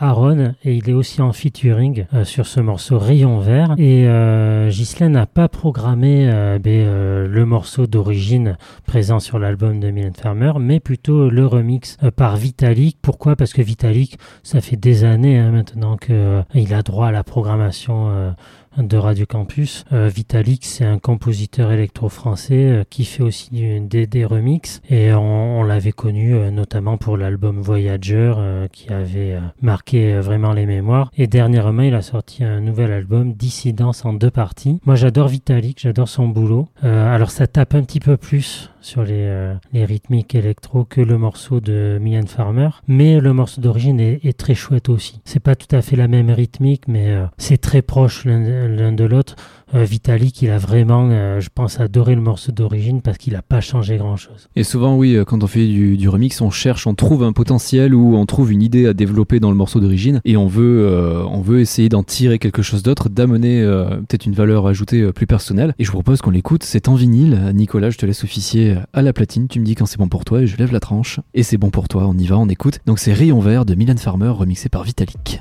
Et 0.65 0.75
il 0.75 0.91
est 0.91 0.93
aussi 0.93 1.23
en 1.23 1.33
featuring 1.33 2.05
euh, 2.13 2.25
sur 2.25 2.47
ce 2.47 2.61
morceau 2.61 2.99
Rayon 2.99 3.39
Vert. 3.39 3.75
Et 3.79 4.07
euh, 4.07 4.71
n'a 5.01 5.27
pas 5.27 5.49
programmé 5.49 6.29
euh, 6.31 6.59
ben, 6.59 7.27
le 7.27 7.47
morceau 7.47 7.87
d'origine 7.87 8.57
présent 8.87 9.19
sur 9.19 9.39
l'album 9.39 9.81
de 9.81 9.91
Mylène 9.91 10.15
Farmer, 10.15 10.53
mais 10.61 10.79
plutôt 10.79 11.31
le 11.31 11.47
remix 11.47 11.97
par 12.17 12.37
Vitalik. 12.37 12.99
Pourquoi? 13.01 13.35
Parce 13.35 13.53
que 13.53 13.63
Vitalik, 13.63 14.19
ça 14.43 14.61
fait 14.61 14.77
des 14.77 15.05
années 15.05 15.39
hein, 15.39 15.53
maintenant 15.53 15.97
qu'il 15.97 16.75
a 16.75 16.83
droit 16.83 17.07
à 17.07 17.13
la 17.13 17.25
programmation 17.25 18.35
de 18.79 18.97
Radio 18.97 19.27
Campus. 19.27 19.85
Euh, 19.93 20.09
Vitalik, 20.09 20.65
c'est 20.65 20.85
un 20.85 20.99
compositeur 20.99 21.73
électro-français 21.73 22.55
euh, 22.55 22.85
qui 22.89 23.05
fait 23.05 23.23
aussi 23.23 23.51
des, 23.51 24.07
des 24.07 24.25
remixes 24.25 24.81
et 24.89 25.13
on, 25.13 25.63
l'avait 25.65 25.93
connu 25.93 26.35
euh, 26.35 26.51
notamment 26.51 26.97
pour 26.97 27.17
l'album 27.17 27.61
Voyager 27.61 28.35
qui 28.73 28.93
avait 28.93 29.39
marqué 29.61 30.19
vraiment 30.19 30.53
les 30.53 30.67
mémoires. 30.67 31.11
Et 31.17 31.27
dernièrement, 31.27 31.83
il 31.83 31.95
a 31.95 32.03
sorti 32.03 32.45
un 32.45 32.61
nouvel 32.61 32.93
album, 32.93 33.35
Dissidence 33.35 34.05
en 34.05 34.13
deux 34.13 34.31
parties. 34.31 34.81
Moi, 34.85 34.95
j'adore 34.95 35.29
Vitalik, 35.29 35.81
j'adore 35.81 36.09
son 36.09 36.29
boulot. 36.29 36.69
alors, 36.83 37.31
ça 37.31 37.47
tape 37.47 37.75
un 37.75 37.83
petit 37.83 38.01
peu 38.01 38.17
plus 38.17 38.71
sur 38.81 39.05
les, 39.05 39.57
rythmiques 39.75 40.35
électro 40.35 40.85
que 40.85 41.01
le 41.01 41.19
morceau 41.19 41.61
de 41.61 41.99
Mylène 42.01 42.27
Farmer, 42.27 42.71
mais 42.89 43.21
le 43.21 43.33
morceau 43.33 43.61
d'origine 43.61 44.01
est, 44.01 44.39
très 44.39 44.55
chouette 44.55 44.89
aussi. 44.89 45.21
C'est 45.25 45.41
pas 45.41 45.55
tout 45.55 45.75
à 45.75 45.83
fait 45.83 45.97
la 45.97 46.09
même 46.09 46.31
rythmique, 46.31 46.89
mais 46.89 47.17
c'est 47.37 47.59
très 47.59 47.83
proche 47.83 48.25
l'un 48.69 48.93
de 48.93 49.05
l'autre. 49.05 49.37
Euh, 49.75 49.85
Vitalik, 49.85 50.43
il 50.43 50.51
a 50.51 50.59
vraiment, 50.59 51.09
euh, 51.11 51.41
je 51.41 51.49
pense, 51.55 51.79
adoré 51.79 52.15
le 52.15 52.21
morceau 52.21 52.51
d'origine 52.51 53.03
parce 53.03 53.19
qu'il 53.19 53.35
n'a 53.35 53.43
pas 53.43 53.61
changé 53.61 53.97
grand-chose. 53.99 54.49
Et 54.57 54.65
souvent, 54.65 54.97
oui, 54.97 55.15
euh, 55.15 55.25
quand 55.25 55.45
on 55.45 55.47
fait 55.47 55.67
du, 55.67 56.09
remix, 56.09 56.41
on 56.41 56.51
cherche, 56.51 56.87
on 56.87 56.95
trouve 56.95 57.23
un 57.23 57.33
potentiel 57.33 57.95
ou 57.95 58.17
on 58.17 58.27
trouve 58.27 58.51
une 58.51 58.63
idée 58.63 58.87
à 58.87 58.95
développer 58.95 59.39
dans 59.39 59.51
le 59.51 59.57
morceau 59.57 59.79
d'origine 59.79 60.21
et 60.25 60.37
on 60.37 60.47
veut, 60.47 60.89
on 61.29 61.41
veut 61.41 61.61
essayer 61.61 61.89
d'en 61.89 62.03
tirer 62.03 62.39
quelque 62.39 62.63
chose 62.63 62.83
d'autre, 62.83 63.09
d'amener 63.09 63.63
peut-être 64.09 64.27
une 64.27 64.35
valeur 64.35 64.67
ajoutée 64.67 65.13
plus 65.13 65.27
personnelle. 65.27 65.75
Et 65.79 65.85
je 65.85 65.91
vous 65.91 65.99
propose 65.99 66.21
qu'on 66.21 66.31
l'écoute. 66.31 66.65
C'est 66.65 66.89
en 66.89 66.95
vinyle. 66.95 67.53
Nicolas, 67.55 67.91
je 67.91 67.99
te 67.99 68.07
laisse 68.07 68.25
officier 68.25 68.77
à 68.93 69.03
la 69.03 69.13
platine. 69.13 69.47
Tu 69.47 69.61
me 69.61 69.65
dis 69.65 69.75
quand 69.75 69.87
c'est 69.87 69.99
bon 69.99 70.09
pour 70.09 70.25
toi 70.25 70.43
et 70.43 70.47
je 70.47 70.57
lève 70.57 70.73
la 70.73 70.81
tranche. 70.81 71.21
Et 71.35 71.43
c'est 71.43 71.59
bon 71.59 71.71
pour 71.71 71.89
toi. 71.89 72.07
On 72.09 72.17
y 72.17 72.27
va, 72.27 72.39
on 72.39 72.49
écoute. 72.49 72.81
Donc 72.87 72.99
c'est 72.99 73.13
Rayon 73.13 73.41
Vert 73.41 73.65
de 73.65 73.75
Milan 73.75 73.97
Farmer 73.97 74.29
remixé 74.31 74.69
par 74.69 74.83
Vitalik. 74.83 75.41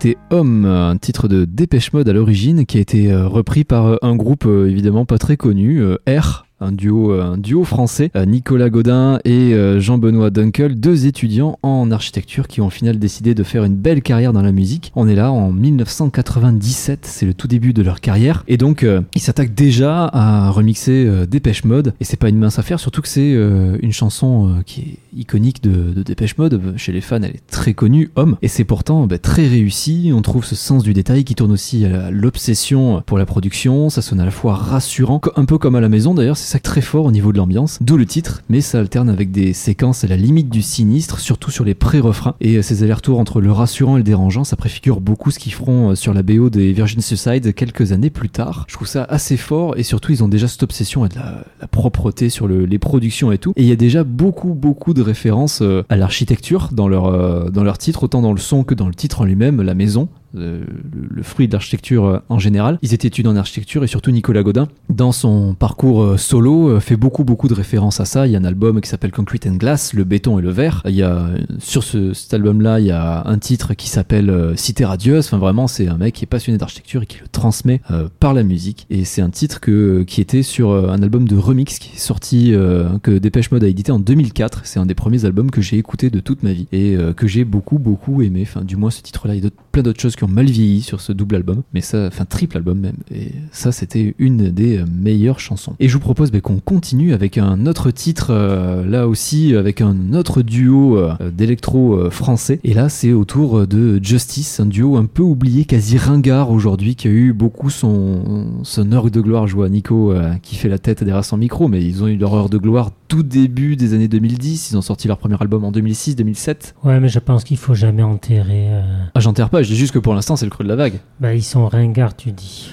C'était 0.00 0.16
Homme, 0.30 0.64
un 0.64 0.96
titre 0.96 1.26
de 1.26 1.44
Dépêche 1.44 1.92
Mode 1.92 2.08
à 2.08 2.12
l'origine 2.12 2.66
qui 2.66 2.78
a 2.78 2.80
été 2.80 3.10
euh, 3.10 3.26
repris 3.26 3.64
par 3.64 3.86
euh, 3.86 3.96
un 4.02 4.14
groupe 4.14 4.44
euh, 4.46 4.70
évidemment 4.70 5.04
pas 5.04 5.18
très 5.18 5.36
connu, 5.36 5.82
R 6.06 6.46
un 6.60 6.72
duo, 6.72 7.12
euh, 7.12 7.22
un 7.22 7.38
duo 7.38 7.64
français, 7.64 8.10
euh, 8.16 8.24
Nicolas 8.24 8.70
Godin 8.70 9.20
et 9.24 9.54
euh, 9.54 9.80
Jean-Benoît 9.80 10.30
Dunkel, 10.30 10.78
deux 10.78 11.06
étudiants 11.06 11.58
en 11.62 11.90
architecture 11.90 12.48
qui 12.48 12.60
ont 12.60 12.66
au 12.66 12.70
final 12.70 12.98
décidé 12.98 13.34
de 13.34 13.42
faire 13.42 13.64
une 13.64 13.76
belle 13.76 14.02
carrière 14.02 14.32
dans 14.32 14.42
la 14.42 14.52
musique. 14.52 14.92
On 14.96 15.08
est 15.08 15.14
là 15.14 15.30
en 15.30 15.52
1997, 15.52 17.00
c'est 17.02 17.26
le 17.26 17.34
tout 17.34 17.48
début 17.48 17.72
de 17.72 17.82
leur 17.82 18.00
carrière, 18.00 18.44
et 18.48 18.56
donc 18.56 18.84
ils 19.14 19.20
s'attaquent 19.20 19.54
déjà 19.54 20.04
à 20.06 20.50
remixer 20.50 21.26
Dépêche 21.26 21.64
Mode, 21.64 21.94
et 22.00 22.04
c'est 22.04 22.16
pas 22.16 22.28
une 22.28 22.38
mince 22.38 22.58
affaire, 22.58 22.80
surtout 22.80 23.02
que 23.02 23.08
c'est 23.08 23.32
une 23.32 23.92
chanson 23.92 24.62
qui 24.66 24.80
est 24.80 25.20
iconique 25.20 25.62
de, 25.62 26.02
Dépêche 26.02 26.38
Mode, 26.38 26.74
chez 26.76 26.92
les 26.92 27.00
fans 27.00 27.16
elle 27.16 27.36
est 27.36 27.46
très 27.50 27.74
connue, 27.74 28.10
Homme, 28.16 28.36
et 28.42 28.48
c'est 28.48 28.64
pourtant 28.64 29.06
bah, 29.06 29.18
très 29.18 29.46
réussi, 29.46 30.10
on 30.14 30.22
trouve 30.22 30.44
ce 30.44 30.54
sens 30.54 30.82
du 30.82 30.92
détail 30.92 31.24
qui 31.24 31.34
tourne 31.34 31.52
aussi 31.52 31.84
à 31.84 32.10
l'obsession 32.10 33.02
pour 33.06 33.18
la 33.18 33.26
production, 33.26 33.90
ça 33.90 34.02
sonne 34.02 34.20
à 34.20 34.24
la 34.24 34.30
fois 34.30 34.54
rassurant, 34.54 35.20
un 35.36 35.44
peu 35.44 35.58
comme 35.58 35.74
à 35.74 35.80
la 35.80 35.88
maison 35.88 36.14
d'ailleurs, 36.14 36.36
ça 36.48 36.58
très 36.58 36.80
fort 36.80 37.04
au 37.04 37.12
niveau 37.12 37.30
de 37.32 37.36
l'ambiance, 37.36 37.78
d'où 37.82 37.98
le 37.98 38.06
titre, 38.06 38.42
mais 38.48 38.62
ça 38.62 38.78
alterne 38.78 39.10
avec 39.10 39.30
des 39.30 39.52
séquences 39.52 40.04
à 40.04 40.06
la 40.06 40.16
limite 40.16 40.48
du 40.48 40.62
sinistre, 40.62 41.20
surtout 41.20 41.50
sur 41.50 41.62
les 41.64 41.74
pré-refrains. 41.74 42.34
Et 42.40 42.56
euh, 42.56 42.62
ces 42.62 42.82
allers-retours 42.82 43.18
entre 43.18 43.42
le 43.42 43.52
rassurant 43.52 43.96
et 43.96 43.98
le 43.98 44.04
dérangeant, 44.04 44.44
ça 44.44 44.56
préfigure 44.56 45.00
beaucoup 45.00 45.30
ce 45.30 45.38
qu'ils 45.38 45.52
feront 45.52 45.90
euh, 45.90 45.94
sur 45.94 46.14
la 46.14 46.22
BO 46.22 46.48
des 46.48 46.72
Virgin 46.72 47.02
Suicide 47.02 47.52
quelques 47.54 47.92
années 47.92 48.08
plus 48.08 48.30
tard. 48.30 48.64
Je 48.68 48.74
trouve 48.74 48.88
ça 48.88 49.04
assez 49.04 49.36
fort 49.36 49.76
et 49.76 49.82
surtout 49.82 50.12
ils 50.12 50.24
ont 50.24 50.28
déjà 50.28 50.48
cette 50.48 50.62
obsession 50.62 51.04
à 51.04 51.08
de 51.08 51.16
la, 51.16 51.44
propreté 51.70 52.30
sur 52.30 52.48
les 52.48 52.78
productions 52.78 53.30
et 53.30 53.38
tout. 53.38 53.52
Et 53.56 53.62
il 53.62 53.68
y 53.68 53.72
a 53.72 53.76
déjà 53.76 54.02
beaucoup 54.02 54.54
beaucoup 54.54 54.94
de 54.94 55.02
références 55.02 55.60
euh, 55.60 55.82
à 55.90 55.96
l'architecture 55.96 56.70
dans 56.72 56.88
leur, 56.88 57.50
dans 57.50 57.62
leur 57.62 57.76
titre, 57.76 58.04
autant 58.04 58.22
dans 58.22 58.32
le 58.32 58.38
son 58.38 58.64
que 58.64 58.74
dans 58.74 58.88
le 58.88 58.94
titre 58.94 59.20
en 59.20 59.24
lui-même, 59.24 59.60
la 59.60 59.74
maison. 59.74 60.08
Euh, 60.36 60.62
le, 61.10 61.22
fruit 61.22 61.48
de 61.48 61.52
l'architecture 61.52 62.04
euh, 62.04 62.18
en 62.28 62.38
général. 62.38 62.78
Ils 62.82 62.92
étaient 62.92 63.08
étudiants 63.08 63.32
en 63.32 63.36
architecture 63.36 63.82
et 63.82 63.86
surtout 63.86 64.10
Nicolas 64.10 64.42
Godin, 64.42 64.68
dans 64.90 65.10
son 65.10 65.54
parcours 65.54 66.02
euh, 66.02 66.16
solo, 66.16 66.78
fait 66.80 66.96
beaucoup 66.96 67.24
beaucoup 67.24 67.48
de 67.48 67.54
références 67.54 67.98
à 68.00 68.04
ça. 68.04 68.26
Il 68.26 68.32
y 68.32 68.36
a 68.36 68.38
un 68.38 68.44
album 68.44 68.80
qui 68.80 68.88
s'appelle 68.88 69.10
Concrete 69.10 69.46
and 69.46 69.56
Glass, 69.56 69.94
le 69.94 70.04
béton 70.04 70.38
et 70.38 70.42
le 70.42 70.50
verre. 70.50 70.82
Il 70.86 70.94
y 70.94 71.02
a 71.02 71.28
sur 71.58 71.82
ce, 71.82 72.12
cet 72.12 72.34
album-là, 72.34 72.78
il 72.78 72.86
y 72.86 72.90
a 72.90 73.26
un 73.26 73.38
titre 73.38 73.74
qui 73.74 73.88
s'appelle 73.88 74.52
Cité 74.56 74.84
radieuse. 74.84 75.26
Enfin 75.26 75.38
vraiment, 75.38 75.66
c'est 75.66 75.88
un 75.88 75.96
mec 75.96 76.14
qui 76.14 76.24
est 76.24 76.26
passionné 76.26 76.58
d'architecture 76.58 77.02
et 77.02 77.06
qui 77.06 77.18
le 77.20 77.28
transmet 77.28 77.80
par 78.20 78.34
la 78.34 78.42
musique. 78.42 78.86
Et 78.90 79.04
c'est 79.04 79.22
un 79.22 79.30
titre 79.30 79.60
que, 79.60 80.02
qui 80.02 80.20
était 80.20 80.42
sur 80.42 80.72
un 80.72 81.02
album 81.02 81.26
de 81.26 81.36
remix 81.36 81.78
qui 81.78 81.96
est 81.96 81.98
sorti, 81.98 82.54
que 83.02 83.18
Dépêche 83.18 83.50
Mode 83.50 83.64
a 83.64 83.68
édité 83.68 83.92
en 83.92 83.98
2004. 83.98 84.62
C'est 84.64 84.78
un 84.78 84.86
des 84.86 84.94
premiers 84.94 85.24
albums 85.24 85.50
que 85.50 85.62
j'ai 85.62 85.78
écouté 85.78 86.10
de 86.10 86.20
toute 86.20 86.42
ma 86.42 86.52
vie 86.52 86.66
et 86.72 86.96
que 87.16 87.26
j'ai 87.26 87.44
beaucoup 87.44 87.78
beaucoup 87.78 88.22
aimé. 88.22 88.42
Enfin, 88.42 88.62
du 88.62 88.76
moins 88.76 88.90
ce 88.90 89.02
titre-là. 89.02 89.34
Y 89.34 89.46
a 89.46 89.50
plein 89.78 89.84
d'autres 89.84 90.00
choses 90.00 90.16
qui 90.16 90.24
ont 90.24 90.28
mal 90.28 90.46
vieilli 90.46 90.82
sur 90.82 91.00
ce 91.00 91.12
double 91.12 91.36
album, 91.36 91.62
mais 91.72 91.80
ça, 91.80 92.08
enfin 92.08 92.24
triple 92.24 92.56
album 92.56 92.80
même. 92.80 92.96
Et 93.14 93.30
ça, 93.52 93.70
c'était 93.70 94.16
une 94.18 94.50
des 94.50 94.82
meilleures 94.92 95.38
chansons. 95.38 95.76
Et 95.78 95.88
je 95.88 95.94
vous 95.94 96.00
propose 96.00 96.32
bah, 96.32 96.40
qu'on 96.40 96.58
continue 96.58 97.12
avec 97.12 97.38
un 97.38 97.64
autre 97.66 97.92
titre, 97.92 98.30
euh, 98.30 98.84
là 98.84 99.06
aussi 99.06 99.54
avec 99.54 99.80
un 99.80 100.14
autre 100.14 100.42
duo 100.42 100.98
euh, 100.98 101.14
d'électro 101.30 101.94
euh, 101.94 102.10
français. 102.10 102.58
Et 102.64 102.74
là, 102.74 102.88
c'est 102.88 103.12
autour 103.12 103.68
de 103.68 104.00
Justice, 104.02 104.58
un 104.58 104.66
duo 104.66 104.96
un 104.96 105.04
peu 105.04 105.22
oublié, 105.22 105.64
quasi 105.64 105.96
ringard 105.96 106.50
aujourd'hui, 106.50 106.96
qui 106.96 107.06
a 107.06 107.12
eu 107.12 107.32
beaucoup 107.32 107.70
son, 107.70 108.64
son 108.64 108.90
heure 108.90 109.08
de 109.08 109.20
gloire. 109.20 109.46
Je 109.46 109.54
vois 109.54 109.68
Nico 109.68 110.12
qui 110.42 110.56
fait 110.56 110.68
la 110.68 110.78
tête 110.78 111.04
derrière 111.04 111.24
son 111.24 111.36
micro, 111.36 111.68
mais 111.68 111.84
ils 111.84 112.02
ont 112.02 112.08
eu 112.08 112.16
leur 112.16 112.34
heure 112.34 112.48
de 112.48 112.58
gloire 112.58 112.90
tout 113.06 113.22
début 113.22 113.76
des 113.76 113.94
années 113.94 114.08
2010. 114.08 114.72
Ils 114.72 114.76
ont 114.76 114.82
sorti 114.82 115.06
leur 115.06 115.18
premier 115.18 115.36
album 115.40 115.64
en 115.64 115.70
2006-2007. 115.70 116.74
Ouais, 116.82 116.98
mais 116.98 117.08
je 117.08 117.20
pense 117.20 117.44
qu'il 117.44 117.56
faut 117.56 117.74
jamais 117.74 118.02
enterrer. 118.02 118.68
Ah, 119.14 119.20
j'enterre 119.20 119.50
pas, 119.50 119.62
je 119.68 119.74
juste 119.74 119.92
que 119.92 119.98
pour 119.98 120.14
l'instant, 120.14 120.34
c'est 120.34 120.46
le 120.46 120.50
creux 120.50 120.64
de 120.64 120.68
la 120.68 120.76
vague. 120.76 120.98
Bah, 121.20 121.34
ils 121.34 121.44
sont 121.44 121.68
ringards, 121.68 122.16
tu 122.16 122.32
dis. 122.32 122.70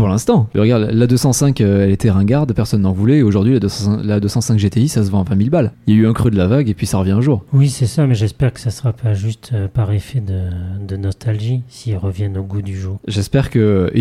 Pour 0.00 0.08
l'instant. 0.08 0.48
Regarde, 0.54 0.88
la 0.90 1.06
205, 1.06 1.60
euh, 1.60 1.84
elle 1.84 1.90
était 1.90 2.10
ringarde, 2.10 2.54
personne 2.54 2.80
n'en 2.80 2.92
voulait. 2.92 3.20
Aujourd'hui, 3.20 3.60
la, 3.60 4.02
la 4.02 4.18
205 4.18 4.58
GTI, 4.58 4.88
ça 4.88 5.04
se 5.04 5.10
vend 5.10 5.20
à 5.20 5.24
20 5.24 5.36
000 5.36 5.50
balles. 5.50 5.72
Il 5.86 5.94
y 5.94 5.98
a 5.98 6.00
eu 6.00 6.06
un 6.06 6.14
creux 6.14 6.30
de 6.30 6.38
la 6.38 6.46
vague 6.46 6.70
et 6.70 6.74
puis 6.74 6.86
ça 6.86 6.96
revient 6.96 7.10
un 7.10 7.20
jour. 7.20 7.44
Oui, 7.52 7.68
c'est 7.68 7.84
ça, 7.84 8.06
mais 8.06 8.14
j'espère 8.14 8.54
que 8.54 8.60
ça 8.60 8.70
sera 8.70 8.94
pas 8.94 9.12
juste 9.12 9.50
euh, 9.52 9.68
par 9.68 9.92
effet 9.92 10.22
de, 10.22 10.96
nostalgie 10.96 11.64
s'ils 11.68 11.98
reviennent 11.98 12.38
au 12.38 12.42
goût 12.42 12.62
du 12.62 12.80
jour. 12.80 12.98
J'espère 13.08 13.50
que, 13.50 13.92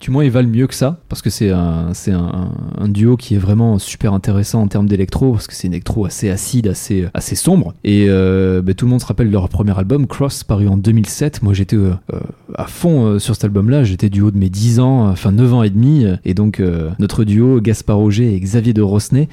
du 0.00 0.10
moins, 0.10 0.24
ils 0.24 0.32
valent 0.32 0.48
mieux 0.48 0.66
que 0.66 0.74
ça 0.74 0.98
parce 1.08 1.22
que 1.22 1.30
c'est 1.30 1.50
un, 1.50 1.94
c'est 1.94 2.10
un, 2.10 2.50
duo 2.88 3.16
qui 3.16 3.36
est 3.36 3.38
vraiment 3.38 3.78
super 3.78 4.14
intéressant 4.14 4.62
en 4.62 4.68
termes 4.68 4.88
d'électro 4.88 5.32
parce 5.32 5.46
que 5.46 5.54
c'est 5.54 5.68
une 5.68 5.74
électro 5.74 6.06
assez 6.06 6.28
acide, 6.28 6.66
assez, 6.66 7.06
assez 7.14 7.36
sombre. 7.36 7.72
Et 7.84 8.06
euh, 8.08 8.62
bah, 8.62 8.74
tout 8.74 8.86
le 8.86 8.90
monde 8.90 9.00
se 9.00 9.06
rappelle 9.06 9.28
de 9.28 9.32
leur 9.32 9.48
premier 9.48 9.78
album, 9.78 10.08
Cross, 10.08 10.42
paru 10.42 10.66
en 10.66 10.76
2007. 10.76 11.42
Moi, 11.42 11.54
j'étais 11.54 11.76
à 12.56 12.66
fond 12.66 13.20
sur 13.20 13.36
cet 13.36 13.44
album-là. 13.44 13.84
J'étais 13.84 14.08
du 14.08 14.22
haut 14.22 14.32
de 14.32 14.38
mes 14.38 14.50
10 14.50 14.80
ans, 14.80 15.08
enfin 15.08 15.35
9 15.36 15.54
ans 15.54 15.62
et 15.62 15.70
demi. 15.70 16.06
Et 16.24 16.34
donc, 16.34 16.60
euh, 16.60 16.90
notre 16.98 17.24
duo, 17.24 17.60
Gaspard 17.60 18.00
Auger 18.00 18.34
et 18.34 18.40
Xavier 18.40 18.72
de 18.72 18.82
Rosnay, 18.82 19.28
euh, 19.28 19.30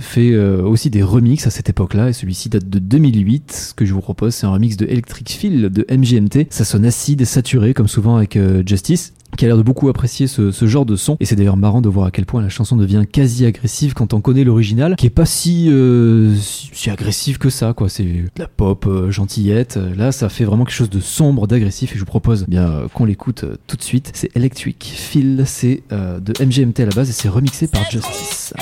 fait 0.00 0.32
euh, 0.32 0.62
aussi 0.62 0.90
des 0.90 1.02
remixes 1.02 1.46
à 1.46 1.50
cette 1.50 1.68
époque-là. 1.68 2.10
Et 2.10 2.12
celui-ci 2.12 2.48
date 2.48 2.68
de 2.68 2.78
2008. 2.78 3.52
Ce 3.52 3.74
que 3.74 3.84
je 3.84 3.94
vous 3.94 4.00
propose, 4.00 4.34
c'est 4.34 4.46
un 4.46 4.52
remix 4.52 4.76
de 4.76 4.86
Electric 4.86 5.30
Feel 5.30 5.70
de 5.70 5.86
MGMT. 5.90 6.48
Ça 6.50 6.64
sonne 6.64 6.84
acide 6.84 7.20
et 7.20 7.24
saturé, 7.24 7.74
comme 7.74 7.88
souvent 7.88 8.16
avec 8.16 8.38
Justice 8.66 9.12
qui 9.36 9.44
a 9.44 9.48
l'air 9.48 9.56
de 9.56 9.62
beaucoup 9.62 9.88
apprécier 9.88 10.26
ce, 10.26 10.50
ce 10.50 10.66
genre 10.66 10.86
de 10.86 10.96
son. 10.96 11.16
Et 11.20 11.24
c'est 11.24 11.36
d'ailleurs 11.36 11.56
marrant 11.56 11.80
de 11.80 11.88
voir 11.88 12.06
à 12.06 12.10
quel 12.10 12.26
point 12.26 12.42
la 12.42 12.48
chanson 12.48 12.76
devient 12.76 13.04
quasi 13.10 13.44
agressive 13.44 13.94
quand 13.94 14.14
on 14.14 14.20
connaît 14.20 14.44
l'original, 14.44 14.96
qui 14.96 15.06
est 15.06 15.10
pas 15.10 15.26
si, 15.26 15.68
euh, 15.70 16.34
si, 16.36 16.90
agressive 16.90 17.38
que 17.38 17.50
ça, 17.50 17.72
quoi. 17.72 17.88
C'est 17.88 18.04
de 18.04 18.30
la 18.36 18.48
pop 18.48 18.86
euh, 18.86 19.10
gentillette. 19.10 19.78
Là, 19.96 20.12
ça 20.12 20.28
fait 20.28 20.44
vraiment 20.44 20.64
quelque 20.64 20.74
chose 20.74 20.90
de 20.90 21.00
sombre, 21.00 21.46
d'agressif. 21.46 21.92
Et 21.92 21.94
je 21.94 22.00
vous 22.00 22.06
propose 22.06 22.46
bien 22.46 22.68
euh, 22.68 22.88
qu'on 22.88 23.04
l'écoute 23.04 23.44
euh, 23.44 23.56
tout 23.66 23.76
de 23.76 23.82
suite. 23.82 24.10
C'est 24.14 24.34
Electric 24.36 24.92
Feel, 24.96 25.44
c'est 25.46 25.82
de 25.90 26.44
MGMT 26.44 26.80
à 26.80 26.86
la 26.86 26.92
base 26.92 27.08
et 27.08 27.12
c'est 27.12 27.28
remixé 27.28 27.68
par 27.68 27.88
Justice. 27.90 28.52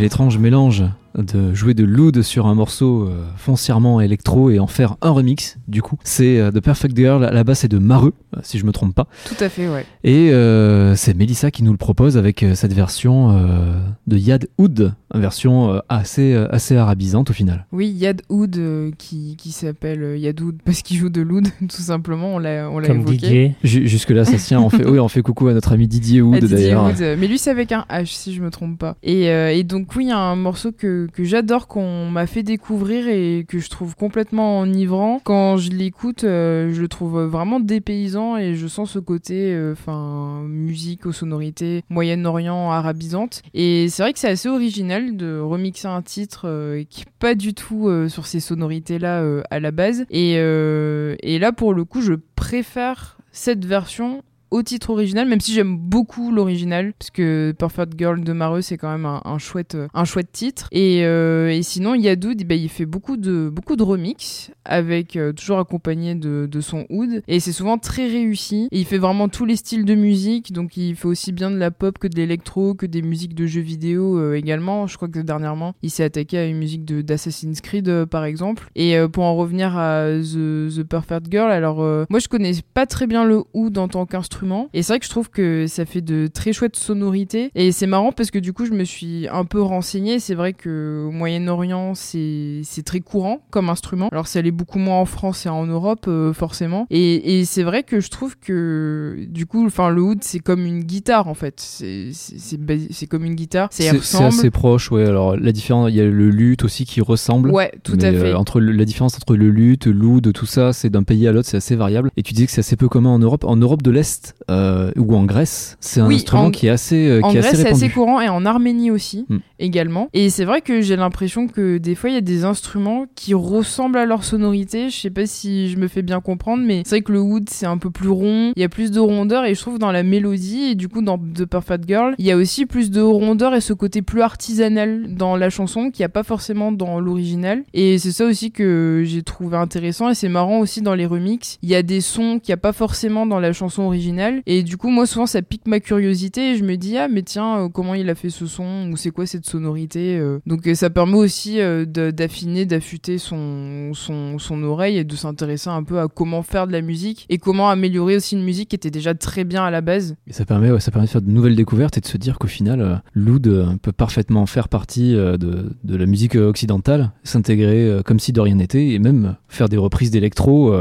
Quel 0.00 0.06
étrange 0.06 0.38
mélange 0.38 0.82
de 1.14 1.52
jouer 1.52 1.74
de 1.74 1.84
l'oud 1.84 2.22
sur 2.22 2.46
un 2.46 2.54
morceau 2.54 3.06
euh, 3.06 3.22
foncièrement 3.36 4.00
électro 4.00 4.48
et 4.48 4.58
en 4.58 4.66
faire 4.66 4.96
un 5.02 5.10
remix. 5.10 5.58
Du 5.68 5.82
coup, 5.82 5.98
c'est 6.04 6.38
euh, 6.38 6.50
The 6.50 6.60
Perfect 6.60 6.96
Girl. 6.96 7.20
Là-bas, 7.22 7.54
c'est 7.54 7.68
de 7.68 7.76
Mareux, 7.76 8.14
si 8.50 8.58
je 8.58 8.66
me 8.66 8.72
trompe 8.72 8.94
pas. 8.94 9.06
Tout 9.26 9.42
à 9.42 9.48
fait, 9.48 9.68
ouais. 9.68 9.84
Et 10.04 10.30
euh, 10.32 10.94
c'est 10.96 11.14
Melissa 11.16 11.50
qui 11.50 11.62
nous 11.62 11.70
le 11.72 11.76
propose 11.78 12.16
avec 12.16 12.42
euh, 12.42 12.54
cette 12.54 12.72
version 12.72 13.30
euh, 13.30 13.72
de 14.06 14.16
Yad 14.16 14.48
Oud, 14.58 14.92
une 15.14 15.20
version 15.20 15.72
euh, 15.74 15.78
assez, 15.88 16.34
assez 16.50 16.76
arabisante 16.76 17.30
au 17.30 17.32
final. 17.32 17.66
Oui, 17.72 17.88
Yad 17.88 18.22
Oud 18.28 18.56
euh, 18.56 18.90
qui, 18.98 19.36
qui 19.36 19.52
s'appelle 19.52 20.18
Yad 20.18 20.40
Oud 20.40 20.58
parce 20.64 20.82
qu'il 20.82 20.96
joue 20.96 21.08
de 21.10 21.20
l'oud, 21.22 21.48
tout 21.60 21.82
simplement. 21.82 22.34
On 22.34 22.38
l'a, 22.38 22.70
on 22.70 22.78
l'a 22.78 22.88
Comme 22.88 23.00
évoqué. 23.00 23.54
Ju- 23.64 23.86
Jusque-là, 23.88 24.24
ça 24.24 24.38
se 24.38 24.46
tient. 24.46 24.60
On 24.60 24.70
fait, 24.70 24.86
oui, 24.86 24.98
on 24.98 25.08
fait 25.08 25.22
coucou 25.22 25.48
à 25.48 25.54
notre 25.54 25.72
ami 25.72 25.86
Didier 25.88 26.22
Oud 26.22 26.38
Didier 26.38 26.56
d'ailleurs. 26.56 26.92
Mais 27.18 27.26
lui, 27.26 27.38
c'est 27.38 27.50
avec 27.50 27.72
un 27.72 27.84
H, 27.90 28.06
si 28.06 28.34
je 28.34 28.42
me 28.42 28.50
trompe 28.50 28.78
pas. 28.78 28.96
Et, 29.02 29.28
euh, 29.30 29.52
et 29.52 29.62
donc, 29.64 29.94
oui, 29.96 30.04
il 30.04 30.08
y 30.08 30.12
a 30.12 30.18
un 30.18 30.36
morceau 30.36 30.72
que, 30.72 31.08
que 31.12 31.24
j'adore, 31.24 31.66
qu'on 31.68 32.08
m'a 32.10 32.26
fait 32.26 32.42
découvrir 32.42 33.08
et 33.08 33.44
que 33.48 33.58
je 33.58 33.68
trouve 33.68 33.94
complètement 33.96 34.60
enivrant. 34.60 35.20
Quand 35.24 35.56
je 35.56 35.70
l'écoute, 35.70 36.24
euh, 36.24 36.72
je 36.72 36.80
le 36.80 36.88
trouve 36.88 37.20
vraiment 37.22 37.60
dépaysant 37.60 38.36
et 38.40 38.54
je 38.54 38.66
sens 38.66 38.90
ce 38.92 38.98
côté, 38.98 39.52
euh, 39.52 39.72
enfin, 39.72 40.42
musique 40.46 41.06
aux 41.06 41.12
sonorités 41.12 41.82
Moyen-Orient 41.88 42.70
arabisante. 42.70 43.42
Et 43.54 43.88
c'est 43.88 44.02
vrai 44.02 44.12
que 44.12 44.18
c'est 44.18 44.28
assez 44.28 44.48
original 44.48 45.16
de 45.16 45.38
remixer 45.38 45.88
un 45.88 46.02
titre 46.02 46.48
euh, 46.48 46.84
qui 46.88 47.04
pas 47.18 47.34
du 47.34 47.54
tout 47.54 47.88
euh, 47.88 48.08
sur 48.08 48.26
ces 48.26 48.40
sonorités-là 48.40 49.22
à 49.50 49.60
la 49.60 49.70
base. 49.70 50.04
Et, 50.10 50.32
et 50.32 51.38
là, 51.38 51.52
pour 51.52 51.74
le 51.74 51.84
coup, 51.84 52.00
je 52.00 52.14
préfère 52.34 53.18
cette 53.32 53.64
version 53.64 54.22
au 54.50 54.62
titre 54.62 54.90
original, 54.90 55.28
même 55.28 55.40
si 55.40 55.52
j'aime 55.52 55.76
beaucoup 55.76 56.32
l'original, 56.32 56.92
parce 56.98 57.10
que 57.10 57.54
Perfect 57.56 57.94
Girl 57.96 58.22
de 58.22 58.32
Mareux, 58.32 58.62
c'est 58.62 58.76
quand 58.76 58.90
même 58.90 59.06
un, 59.06 59.38
chouette, 59.38 59.76
un 59.94 60.04
chouette 60.04 60.32
titre. 60.32 60.68
Et, 60.72 61.04
euh, 61.04 61.50
et 61.50 61.62
sinon, 61.62 61.94
Yadoud, 61.94 62.44
bah, 62.44 62.54
il 62.54 62.68
fait 62.68 62.86
beaucoup 62.86 63.16
de, 63.16 63.48
beaucoup 63.48 63.76
de 63.76 63.82
remix, 63.82 64.50
avec 64.64 65.16
euh, 65.16 65.32
toujours 65.32 65.58
accompagné 65.58 66.14
de, 66.14 66.48
son 66.60 66.84
oud, 66.90 67.22
et 67.26 67.40
c'est 67.40 67.52
souvent 67.52 67.78
très 67.78 68.06
réussi. 68.06 68.68
Il 68.70 68.84
fait 68.84 68.98
vraiment 68.98 69.28
tous 69.28 69.44
les 69.44 69.56
styles 69.56 69.84
de 69.84 69.94
musique, 69.94 70.52
donc 70.52 70.76
il 70.76 70.94
fait 70.94 71.08
aussi 71.08 71.32
bien 71.32 71.50
de 71.50 71.56
la 71.56 71.70
pop 71.70 71.98
que 71.98 72.06
de 72.06 72.16
l'électro, 72.16 72.74
que 72.74 72.86
des 72.86 73.02
musiques 73.02 73.34
de 73.34 73.46
jeux 73.46 73.62
vidéo 73.62 74.18
euh, 74.18 74.34
également. 74.34 74.86
Je 74.86 74.96
crois 74.96 75.08
que 75.08 75.20
dernièrement, 75.20 75.74
il 75.82 75.90
s'est 75.90 76.04
attaqué 76.04 76.38
à 76.38 76.44
une 76.44 76.58
musique 76.58 76.84
d'Assassin's 76.84 77.60
Creed, 77.60 78.04
par 78.06 78.24
exemple. 78.24 78.68
Et 78.74 78.96
pour 79.12 79.24
en 79.24 79.36
revenir 79.36 79.78
à 79.78 80.06
The, 80.10 80.74
The 80.76 80.82
Perfect 80.82 81.30
Girl, 81.30 81.50
alors 81.50 81.78
moi 82.10 82.18
je 82.18 82.28
connais 82.28 82.52
pas 82.74 82.86
très 82.86 83.06
bien 83.06 83.24
le 83.24 83.42
oud 83.54 83.78
en 83.78 83.88
tant 83.88 84.06
qu'instrument. 84.06 84.39
Et 84.72 84.82
c'est 84.82 84.92
vrai 84.92 85.00
que 85.00 85.04
je 85.06 85.10
trouve 85.10 85.30
que 85.30 85.66
ça 85.66 85.84
fait 85.84 86.00
de 86.00 86.26
très 86.26 86.52
chouettes 86.52 86.76
sonorités. 86.76 87.50
Et 87.54 87.72
c'est 87.72 87.86
marrant 87.86 88.12
parce 88.12 88.30
que 88.30 88.38
du 88.38 88.52
coup 88.52 88.64
je 88.66 88.72
me 88.72 88.84
suis 88.84 89.26
un 89.28 89.44
peu 89.44 89.60
renseignée. 89.60 90.18
C'est 90.18 90.34
vrai 90.34 90.52
que 90.52 91.06
au 91.08 91.10
Moyen-Orient 91.10 91.94
c'est 91.94 92.62
très 92.84 93.00
courant 93.00 93.42
comme 93.50 93.68
instrument. 93.68 94.08
Alors 94.12 94.26
ça 94.26 94.40
l'est 94.42 94.50
beaucoup 94.50 94.78
moins 94.78 94.98
en 94.98 95.04
France 95.04 95.46
et 95.46 95.48
en 95.48 95.66
Europe 95.66 96.06
euh, 96.08 96.32
forcément. 96.32 96.86
Et, 96.90 97.38
et 97.40 97.44
c'est 97.44 97.62
vrai 97.62 97.82
que 97.82 98.00
je 98.00 98.08
trouve 98.10 98.36
que 98.38 99.26
du 99.28 99.46
coup, 99.46 99.64
enfin 99.66 99.90
le 99.90 100.02
oud 100.02 100.18
c'est 100.22 100.40
comme 100.40 100.64
une 100.66 100.80
guitare 100.84 101.28
en 101.28 101.34
fait. 101.34 101.60
C'est 101.60 103.06
comme 103.08 103.24
une 103.24 103.34
guitare. 103.34 103.68
C'est 103.70 103.88
assez 103.88 104.50
proche, 104.50 104.90
ouais. 104.90 105.04
Alors 105.06 105.36
la 105.36 105.52
différence, 105.52 105.90
il 105.90 105.96
y 105.96 106.00
a 106.00 106.04
le 106.04 106.30
luth 106.30 106.64
aussi 106.64 106.84
qui 106.84 107.00
ressemble. 107.00 107.50
Ouais, 107.50 107.72
tout 107.82 107.96
mais, 107.96 108.04
à 108.04 108.08
euh, 108.08 108.20
fait. 108.20 108.34
entre 108.34 108.60
le- 108.60 108.72
la 108.72 108.84
différence 108.84 109.14
entre 109.16 109.36
le 109.36 109.50
luth, 109.50 109.86
l'oud, 109.86 110.32
tout 110.32 110.46
ça, 110.46 110.72
c'est 110.72 110.90
d'un 110.90 111.02
pays 111.02 111.26
à 111.26 111.32
l'autre, 111.32 111.48
c'est 111.48 111.56
assez 111.56 111.76
variable. 111.76 112.10
Et 112.16 112.22
tu 112.22 112.32
disais 112.32 112.46
que 112.46 112.52
c'est 112.52 112.60
assez 112.60 112.76
peu 112.76 112.88
commun 112.88 113.10
en 113.10 113.18
Europe. 113.18 113.44
En 113.44 113.56
Europe 113.56 113.82
de 113.82 113.90
l'Est 113.90 114.29
euh, 114.50 114.90
ou 114.96 115.14
en 115.16 115.24
Grèce, 115.24 115.76
c'est 115.80 116.00
un 116.00 116.06
Oui, 116.06 116.16
instrument 116.16 116.44
en- 116.46 116.50
qui 116.50 116.66
est 116.66 116.70
assez, 116.70 117.08
euh, 117.08 117.20
En 117.22 117.30
qui 117.30 117.36
est 117.36 117.40
Grèce, 117.40 117.56
c'est 117.60 117.68
assez 117.68 117.88
courant 117.88 118.20
et 118.20 118.28
en 118.28 118.44
Arménie 118.46 118.90
aussi, 118.90 119.26
Hmm. 119.28 119.38
également. 119.58 120.08
Et 120.12 120.30
c'est 120.30 120.44
vrai 120.44 120.60
que 120.60 120.80
j'ai 120.80 120.96
l'impression 120.96 121.46
que 121.48 121.78
des 121.78 121.94
fois, 121.94 122.10
il 122.10 122.14
y 122.14 122.18
a 122.18 122.22
des 122.22 122.44
instruments 122.44 123.06
qui 123.14 123.34
ressemblent 123.34 123.98
à 123.98 124.06
leur 124.06 124.24
sonorité. 124.24 124.90
Je 124.90 124.96
sais 124.96 125.10
pas 125.10 125.26
si 125.26 125.68
je 125.70 125.76
me 125.78 125.88
fais 125.88 126.02
bien 126.02 126.20
comprendre, 126.20 126.62
mais 126.66 126.82
c'est 126.84 126.96
vrai 126.96 127.02
que 127.02 127.12
le 127.12 127.20
oud, 127.20 127.48
c'est 127.50 127.66
un 127.66 127.78
peu 127.78 127.90
plus 127.90 128.08
rond. 128.08 128.52
Il 128.56 128.60
y 128.60 128.64
a 128.64 128.68
plus 128.68 128.90
de 128.90 129.00
rondeur 129.00 129.44
et 129.44 129.54
je 129.54 129.60
trouve 129.60 129.78
dans 129.78 129.92
la 129.92 130.02
mélodie 130.02 130.70
et 130.70 130.74
du 130.74 130.88
coup 130.88 131.02
dans 131.02 131.18
The 131.18 131.44
Perfect 131.44 131.84
Girl, 131.86 132.14
il 132.18 132.24
y 132.26 132.30
a 132.32 132.36
aussi 132.36 132.66
plus 132.66 132.90
de 132.90 133.00
rondeur 133.00 133.54
et 133.54 133.60
ce 133.60 133.72
côté 133.72 134.02
plus 134.02 134.22
artisanal 134.22 135.14
dans 135.14 135.36
la 135.36 135.50
chanson 135.50 135.90
qu'il 135.90 136.02
n'y 136.02 136.06
a 136.06 136.10
pas 136.10 136.22
forcément 136.22 136.72
dans 136.72 137.00
l'original. 137.00 137.62
Et 137.74 137.98
c'est 137.98 138.12
ça 138.12 138.24
aussi 138.26 138.50
que 138.50 139.02
j'ai 139.04 139.22
trouvé 139.22 139.56
intéressant 139.56 140.10
et 140.10 140.14
c'est 140.14 140.28
marrant 140.28 140.58
aussi 140.58 140.82
dans 140.82 140.94
les 140.94 141.06
remixes. 141.06 141.58
Il 141.62 141.68
y 141.68 141.74
a 141.74 141.82
des 141.82 142.00
sons 142.00 142.38
qu'il 142.40 142.50
n'y 142.52 142.54
a 142.54 142.58
pas 142.58 142.72
forcément 142.72 143.26
dans 143.26 143.38
la 143.40 143.52
chanson 143.52 143.82
originale. 143.82 144.19
Et 144.46 144.62
du 144.62 144.76
coup, 144.76 144.88
moi, 144.88 145.06
souvent, 145.06 145.26
ça 145.26 145.42
pique 145.42 145.66
ma 145.66 145.80
curiosité 145.80 146.52
et 146.52 146.56
je 146.56 146.64
me 146.64 146.76
dis, 146.76 146.96
ah, 146.96 147.08
mais 147.08 147.22
tiens, 147.22 147.64
euh, 147.64 147.68
comment 147.68 147.94
il 147.94 148.08
a 148.10 148.14
fait 148.14 148.30
ce 148.30 148.46
son 148.46 148.90
ou 148.90 148.96
c'est 148.96 149.10
quoi 149.10 149.26
cette 149.26 149.46
sonorité 149.46 150.18
euh. 150.18 150.38
Donc, 150.46 150.66
euh, 150.66 150.74
ça 150.74 150.90
permet 150.90 151.16
aussi 151.16 151.58
d'affiner, 151.86 152.66
d'affûter 152.66 153.18
son, 153.18 153.92
son, 153.94 154.62
oreille 154.62 154.98
et 154.98 155.04
de 155.04 155.16
s'intéresser 155.16 155.70
un 155.70 155.82
peu 155.82 156.00
à 156.00 156.08
comment 156.08 156.42
faire 156.42 156.66
de 156.66 156.72
la 156.72 156.82
musique 156.82 157.26
et 157.28 157.38
comment 157.38 157.70
améliorer 157.70 158.16
aussi 158.16 158.34
une 158.36 158.44
musique 158.44 158.70
qui 158.70 158.76
était 158.76 158.90
déjà 158.90 159.14
très 159.14 159.44
bien 159.44 159.64
à 159.64 159.70
la 159.70 159.80
base. 159.80 160.16
Et 160.26 160.32
ça 160.32 160.44
permet, 160.44 160.78
ça 160.80 160.90
permet 160.90 161.06
de 161.06 161.10
faire 161.10 161.22
de 161.22 161.30
nouvelles 161.30 161.56
découvertes 161.56 161.96
et 161.96 162.00
de 162.00 162.06
se 162.06 162.18
dire 162.18 162.38
qu'au 162.38 162.48
final, 162.48 163.02
l'oud 163.14 163.78
peut 163.82 163.92
parfaitement 163.92 164.44
faire 164.46 164.68
partie 164.68 165.12
de, 165.12 165.36
de 165.36 165.96
la 165.96 166.06
musique 166.06 166.34
occidentale, 166.34 167.12
s'intégrer 167.24 168.00
comme 168.04 168.20
si 168.20 168.32
de 168.32 168.40
rien 168.40 168.56
n'était 168.56 168.88
et 168.90 168.98
même 168.98 169.36
faire 169.48 169.68
des 169.68 169.76
reprises 169.76 170.10
d'électro 170.10 170.74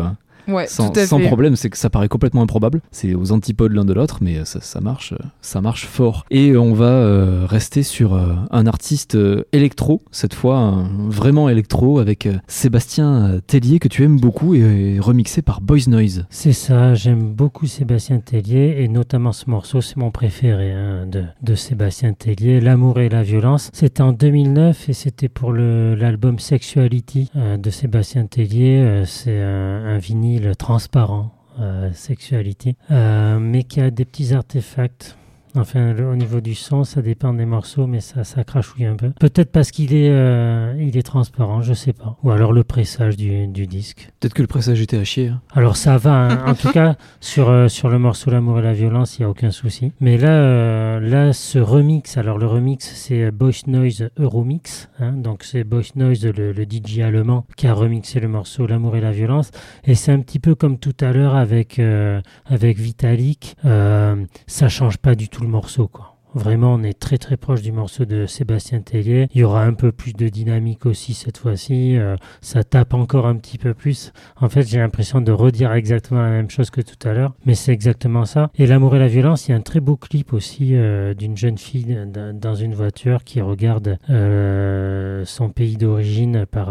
Ouais, 0.50 0.68
sans, 0.68 0.90
tout 0.90 1.00
à 1.00 1.06
sans 1.06 1.20
fait. 1.20 1.28
problème. 1.28 1.56
C'est 1.56 1.70
que 1.70 1.78
ça 1.78 1.90
paraît 1.90 2.08
complètement 2.08 2.42
improbable. 2.42 2.82
C'est 2.92 3.14
aux 3.16 3.32
antipodes 3.32 3.72
l'un 3.74 3.86
de 3.86 3.94
l'autre, 3.94 4.20
mais 4.22 4.38
euh, 4.38 4.46
ça, 4.46 4.60
ça 4.62 4.82
marche, 4.82 5.14
euh, 5.14 5.18
ça 5.42 5.62
marche 5.62 5.86
fort. 5.86 6.26
Et 6.32 6.56
on 6.58 6.74
va 6.74 6.86
euh, 6.86 7.46
rester 7.48 7.84
sur 7.84 8.14
euh, 8.16 8.34
un 8.52 8.68
artiste 8.68 9.16
euh, 9.16 9.44
électro 9.54 10.02
cette 10.12 10.34
fois, 10.34 10.58
un- 10.58 11.10
vraiment 11.10 11.50
électro 11.50 12.00
avec 12.00 12.26
euh, 12.26 12.34
Sébastien 12.48 13.30
euh, 13.30 13.40
Tellier 13.46 13.80
que 13.80 13.88
tu 13.88 14.04
aimes 14.04 14.20
beaucoup 14.20 14.56
et, 14.56 14.96
et 14.96 15.00
remixé 15.00 15.42
par 15.42 15.62
Boys 15.62 15.88
Noise. 15.88 16.26
C'est 16.30 16.54
ça, 16.54 16.94
j'aime 16.94 17.34
beaucoup 17.34 17.66
Sébastien 17.68 18.20
Tellier 18.20 18.76
et 18.80 18.88
notamment 18.88 19.32
ce 19.32 19.50
morceau, 19.50 19.82
c'est 19.82 19.98
mon 19.98 20.12
préféré 20.12 20.72
hein, 20.72 21.06
de, 21.06 21.24
de 21.42 21.56
Sébastien 21.56 22.14
Tellier, 22.14 22.60
L'amour 22.60 23.00
et 23.00 23.10
la 23.10 23.24
violence. 23.24 23.70
C'était 23.74 24.02
en 24.02 24.12
2009 24.14 24.90
et 24.90 24.94
c'était 24.94 25.30
pour 25.30 25.54
l'album 25.54 26.40
Sexuality 26.40 27.30
euh, 27.36 27.58
de 27.58 27.70
Sébastien 27.70 28.26
Tellier. 28.26 28.78
Euh, 28.80 29.06
c'est 29.06 29.40
un, 29.42 29.86
un 29.86 29.98
vinyle 29.98 30.39
transparent, 30.58 31.32
euh, 31.60 31.92
Sexuality, 31.94 32.76
euh, 32.92 33.40
mais 33.40 33.64
qui 33.64 33.82
a 33.82 33.92
des 33.92 34.06
petits 34.06 34.34
artefacts. 34.34 35.18
Enfin, 35.56 35.94
le- 35.94 36.08
au 36.10 36.16
niveau 36.16 36.42
du 36.42 36.54
son, 36.56 36.84
ça 36.84 37.02
dépend 37.02 37.34
des 37.34 37.46
morceaux, 37.46 37.88
mais 37.88 38.02
ça, 38.02 38.24
ça 38.24 38.44
crachouille 38.44 38.86
un 38.86 38.96
peu. 38.96 39.10
Peut-être 39.20 39.52
parce 39.52 39.72
qu'il 39.72 39.94
est, 39.96 40.10
euh, 40.12 40.76
il 40.80 40.96
est 40.98 41.02
transparent, 41.04 41.62
je 41.62 41.74
sais 41.74 41.94
pas. 41.94 42.18
Ou 42.24 42.32
alors 42.32 42.54
le 42.54 42.64
pressage 42.64 43.18
du, 43.18 43.48
du 43.48 43.66
disque. 43.68 44.10
Peut-être 44.20 44.34
que 44.34 44.42
le 44.44 44.48
pressage 44.48 44.80
était 44.82 44.98
à 44.98 45.04
chier. 45.04 45.30
hein. 45.30 45.42
Alors 45.54 45.76
ça 45.78 45.98
va, 45.98 46.12
hein. 46.28 46.44
en 46.48 46.54
tout 46.54 46.72
cas 46.72 46.96
sur 47.20 47.50
euh, 47.50 47.68
sur 47.68 47.90
le 47.90 47.98
morceau 48.00 48.30
L'amour 48.32 48.60
et 48.60 48.62
la 48.62 48.74
violence, 48.74 49.18
il 49.18 49.24
y 49.24 49.26
a 49.26 49.30
aucun 49.30 49.52
souci. 49.52 49.92
Mais 50.00 50.18
là 50.18 50.30
euh, 50.30 51.00
là 51.00 51.34
ce 51.34 51.58
remix, 51.60 52.18
alors 52.18 52.38
le 52.38 52.46
remix 52.46 52.86
c'est 52.94 53.32
Boys 53.32 53.52
Noise 53.68 54.10
Euromix, 54.20 54.90
hein. 55.00 55.14
donc 55.14 55.44
c'est 55.44 55.64
Boys 55.64 55.82
Noise 55.96 56.26
le, 56.26 56.52
le 56.52 56.64
DJ 56.64 57.00
allemand 57.00 57.46
qui 57.58 57.66
a 57.68 57.74
remixé 57.74 58.20
le 58.20 58.28
morceau 58.28 58.68
L'amour 58.68 58.96
et 58.98 59.02
la 59.02 59.12
violence 59.12 59.52
et 59.86 59.96
c'est 59.96 60.12
un 60.12 60.20
petit 60.20 60.40
peu 60.40 60.54
comme 60.54 60.78
tout 60.78 60.96
à 61.02 61.12
l'heure 61.12 61.36
avec 61.36 61.80
euh, 61.80 62.22
avec 62.46 62.78
Vitalik, 62.78 63.56
euh, 63.66 64.16
ça 64.48 64.70
change 64.70 64.98
pas 64.98 65.16
du 65.16 65.28
tout 65.30 65.39
le 65.42 65.48
morceau 65.48 65.88
quoi. 65.88 66.16
Vraiment, 66.36 66.76
on 66.76 66.84
est 66.84 66.98
très 66.98 67.18
très 67.18 67.38
proche 67.38 67.64
du 67.64 67.72
morceau 67.72 68.06
de 68.06 68.28
Sébastien 68.28 68.82
Tellier. 68.82 69.28
Il 69.34 69.42
y 69.42 69.44
aura 69.44 69.64
un 69.64 69.74
peu 69.74 69.92
plus 69.92 70.14
de 70.14 70.30
dynamique 70.30 70.86
aussi 70.86 71.16
cette 71.16 71.40
fois-ci. 71.40 71.98
euh, 71.98 72.18
ça 72.42 72.64
tape 72.64 72.94
encore 72.94 73.26
un 73.26 73.36
petit 73.36 73.58
peu 73.58 73.74
plus. 73.74 74.14
En 74.40 74.48
fait, 74.48 74.62
j'ai 74.68 74.78
l'impression 74.78 75.22
de 75.22 75.32
redire 75.32 75.74
exactement 75.74 76.22
la 76.22 76.30
même 76.30 76.50
chose 76.52 76.70
que 76.70 76.82
tout 76.82 77.08
à 77.08 77.14
l'heure, 77.14 77.34
mais 77.46 77.56
c'est 77.56 77.74
exactement 77.74 78.26
ça. 78.26 78.52
Et 78.60 78.68
l'amour 78.68 78.96
et 78.96 79.00
la 79.00 79.08
violence, 79.08 79.48
il 79.48 79.52
y 79.52 79.54
a 79.56 79.58
un 79.58 79.62
très 79.62 79.80
beau 79.80 79.96
clip 79.96 80.34
aussi 80.34 80.76
euh, 80.76 81.16
d'une 81.16 81.36
jeune 81.36 81.58
fille 81.58 81.98
dans 82.08 82.56
une 82.56 82.76
voiture 82.76 83.24
qui 83.24 83.42
regarde 83.42 83.98
euh, 84.12 85.26
son 85.26 85.50
pays 85.50 85.78
d'origine 85.78 86.46
par 86.46 86.70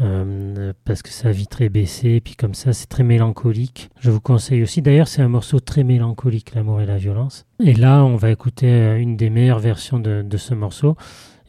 euh, 0.00 0.72
parce 0.84 1.02
que 1.02 1.10
sa 1.10 1.30
vitre 1.30 1.62
est 1.62 1.68
baissée, 1.68 2.20
puis 2.20 2.36
comme 2.36 2.54
ça, 2.54 2.72
c'est 2.72 2.86
très 2.86 3.02
mélancolique. 3.02 3.90
Je 4.00 4.10
vous 4.10 4.20
conseille 4.20 4.62
aussi. 4.62 4.82
D'ailleurs, 4.82 5.08
c'est 5.08 5.22
un 5.22 5.28
morceau 5.28 5.60
très 5.60 5.84
mélancolique, 5.84 6.54
l'amour 6.54 6.80
et 6.80 6.86
la 6.86 6.98
violence. 6.98 7.46
Et 7.64 7.74
là, 7.74 8.04
on 8.04 8.16
va 8.16 8.30
écouter 8.30 8.68
euh, 8.68 8.98
une 8.98 9.16
des 9.16 9.30
meilleures 9.30 9.58
versions 9.58 9.98
de, 9.98 10.36
ce 10.36 10.54
morceau. 10.54 10.96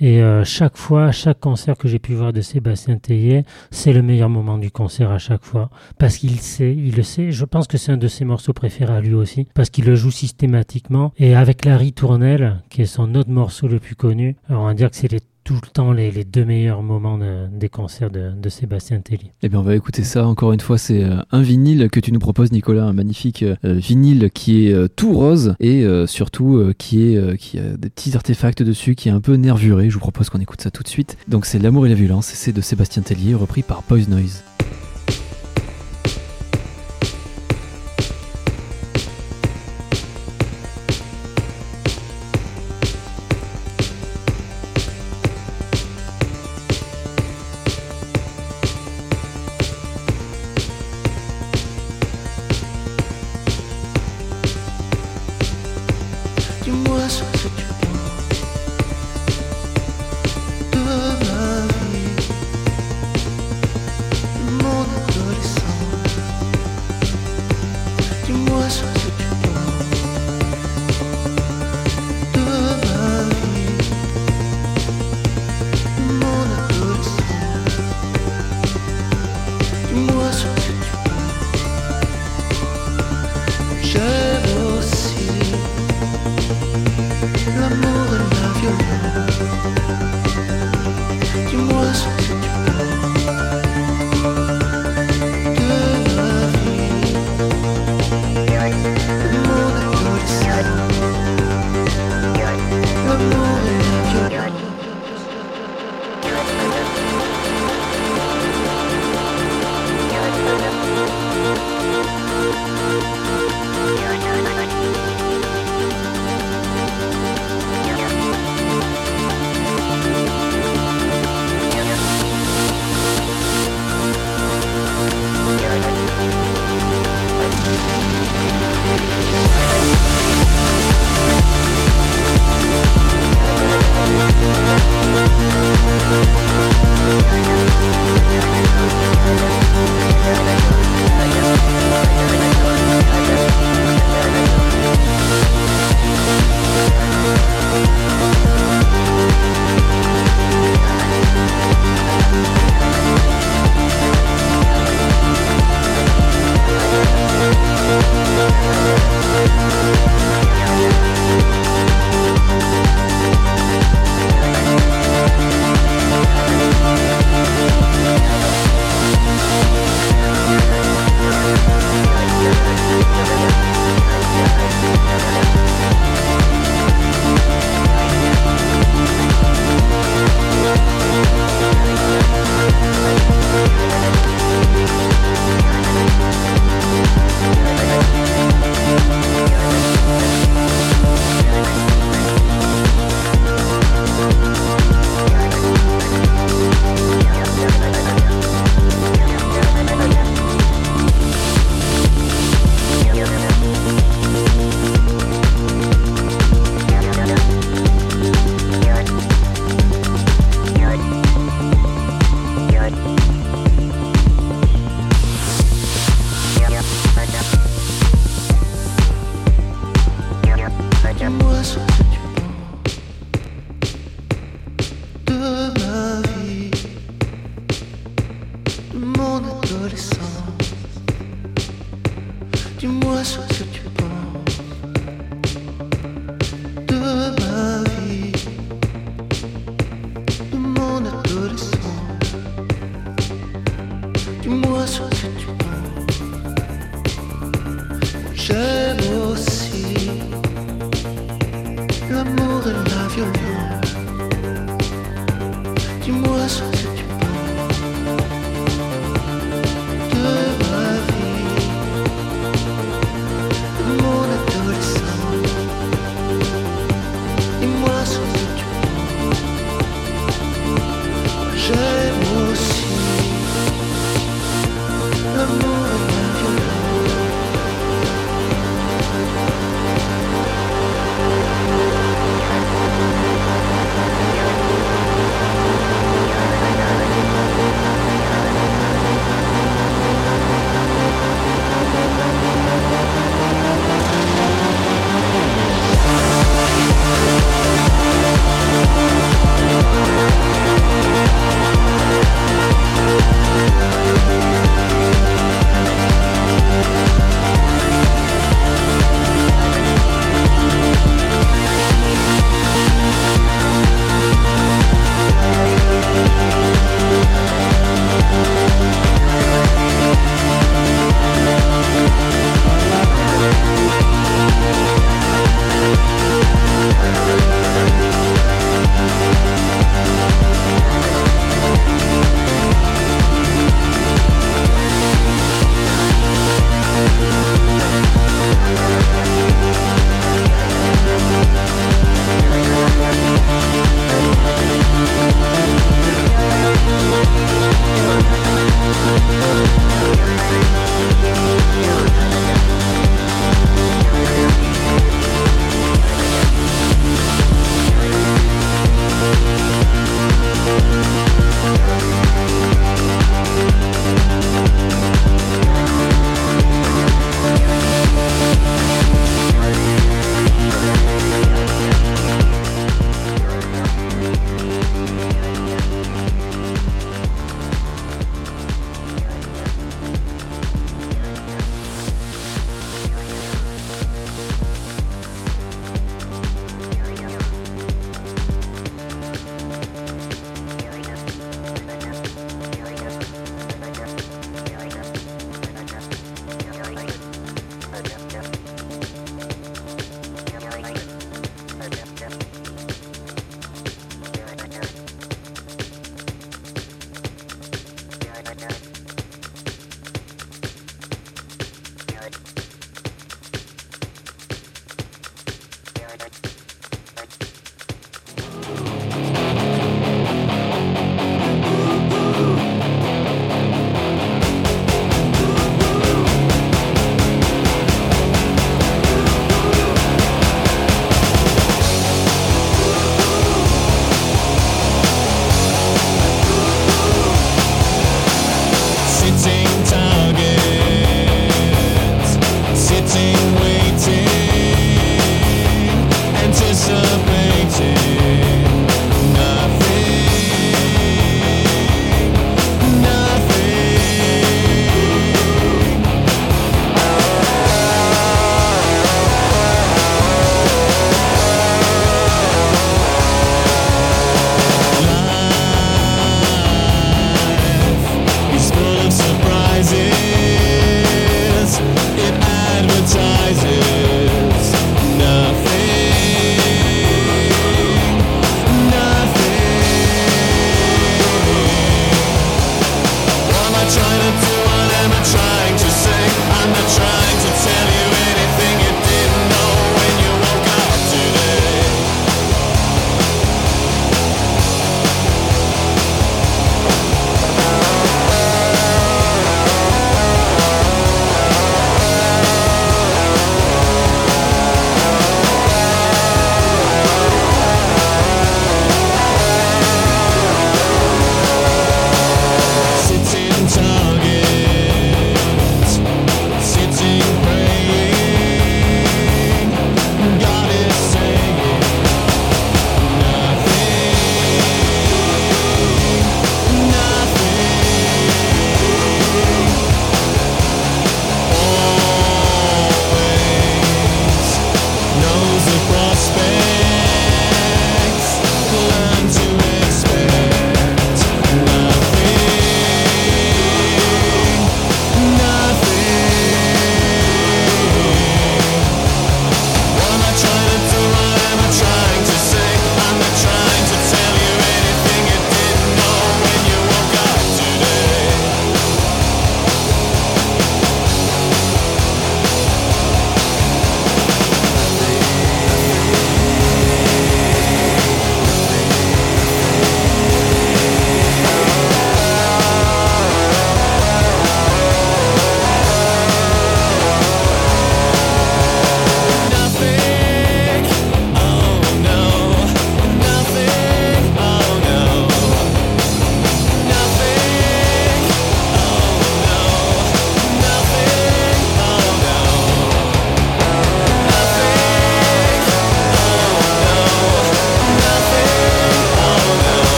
Et 0.00 0.20
euh, 0.20 0.44
chaque 0.44 0.76
fois, 0.76 1.12
chaque 1.12 1.38
concert 1.38 1.76
que 1.76 1.86
j'ai 1.86 2.00
pu 2.00 2.14
voir 2.14 2.32
de 2.32 2.40
Sébastien 2.40 2.98
Tellier, 2.98 3.44
c'est 3.70 3.92
le 3.92 4.02
meilleur 4.02 4.28
moment 4.28 4.58
du 4.58 4.70
concert 4.70 5.12
à 5.12 5.18
chaque 5.18 5.44
fois. 5.44 5.70
Parce 5.98 6.16
qu'il 6.16 6.40
sait, 6.40 6.74
il 6.74 6.96
le 6.96 7.04
sait. 7.04 7.30
Je 7.30 7.44
pense 7.44 7.68
que 7.68 7.78
c'est 7.78 7.92
un 7.92 7.96
de 7.96 8.08
ses 8.08 8.24
morceaux 8.24 8.52
préférés 8.52 8.94
à 8.94 9.00
lui 9.00 9.14
aussi. 9.14 9.46
Parce 9.54 9.70
qu'il 9.70 9.84
le 9.84 9.94
joue 9.94 10.10
systématiquement. 10.10 11.12
Et 11.16 11.36
avec 11.36 11.64
la 11.64 11.76
ritournelle, 11.76 12.60
qui 12.70 12.82
est 12.82 12.86
son 12.86 13.14
autre 13.14 13.30
morceau 13.30 13.68
le 13.68 13.78
plus 13.78 13.94
connu, 13.94 14.36
on 14.48 14.64
va 14.64 14.74
dire 14.74 14.90
que 14.90 14.96
c'est 14.96 15.10
les 15.10 15.20
tout 15.44 15.54
le 15.54 15.68
temps 15.68 15.92
les, 15.92 16.24
deux 16.24 16.44
meilleurs 16.44 16.82
moments 16.82 17.18
de- 17.18 17.46
des 17.52 17.68
concerts 17.68 18.10
de, 18.10 18.32
Sébastien 18.48 19.00
Tellier. 19.00 19.32
Eh 19.42 19.48
bien, 19.48 19.58
on 19.60 19.62
va 19.62 19.74
écouter 19.74 20.04
ça. 20.04 20.26
Encore 20.26 20.52
une 20.52 20.60
fois, 20.60 20.78
c'est 20.78 21.04
euh, 21.04 21.16
un 21.32 21.42
vinyle 21.42 21.88
que 21.90 22.00
tu 22.00 22.12
nous 22.12 22.18
proposes, 22.18 22.52
Nicolas, 22.52 22.84
un 22.84 22.92
magnifique 22.92 23.42
euh, 23.42 23.56
vinyle 23.62 24.30
qui 24.32 24.66
est 24.68 24.72
euh, 24.72 24.88
tout 24.88 25.12
rose 25.12 25.54
et 25.60 25.84
euh, 25.84 26.06
surtout 26.06 26.56
euh, 26.56 26.72
qui 26.76 27.02
est 27.12 27.16
euh, 27.16 27.36
qui 27.36 27.58
a 27.58 27.76
des 27.76 27.90
petits 27.90 28.14
artefacts 28.16 28.62
dessus, 28.62 28.94
qui 28.94 29.08
est 29.08 29.12
un 29.12 29.20
peu 29.20 29.34
nervuré. 29.34 29.88
Je 29.90 29.94
vous 29.94 30.00
propose 30.00 30.30
qu'on 30.30 30.40
écoute 30.40 30.60
ça 30.60 30.70
tout 30.70 30.82
de 30.82 30.88
suite. 30.88 31.16
Donc, 31.28 31.46
c'est 31.46 31.58
L'amour 31.58 31.86
et 31.86 31.88
la 31.88 31.94
violence, 31.94 32.26
c'est 32.26 32.52
de 32.52 32.60
Sébastien 32.60 33.02
Tellier, 33.02 33.34
repris 33.34 33.62
par 33.62 33.82
Boys 33.88 34.06
Noise. 34.08 34.42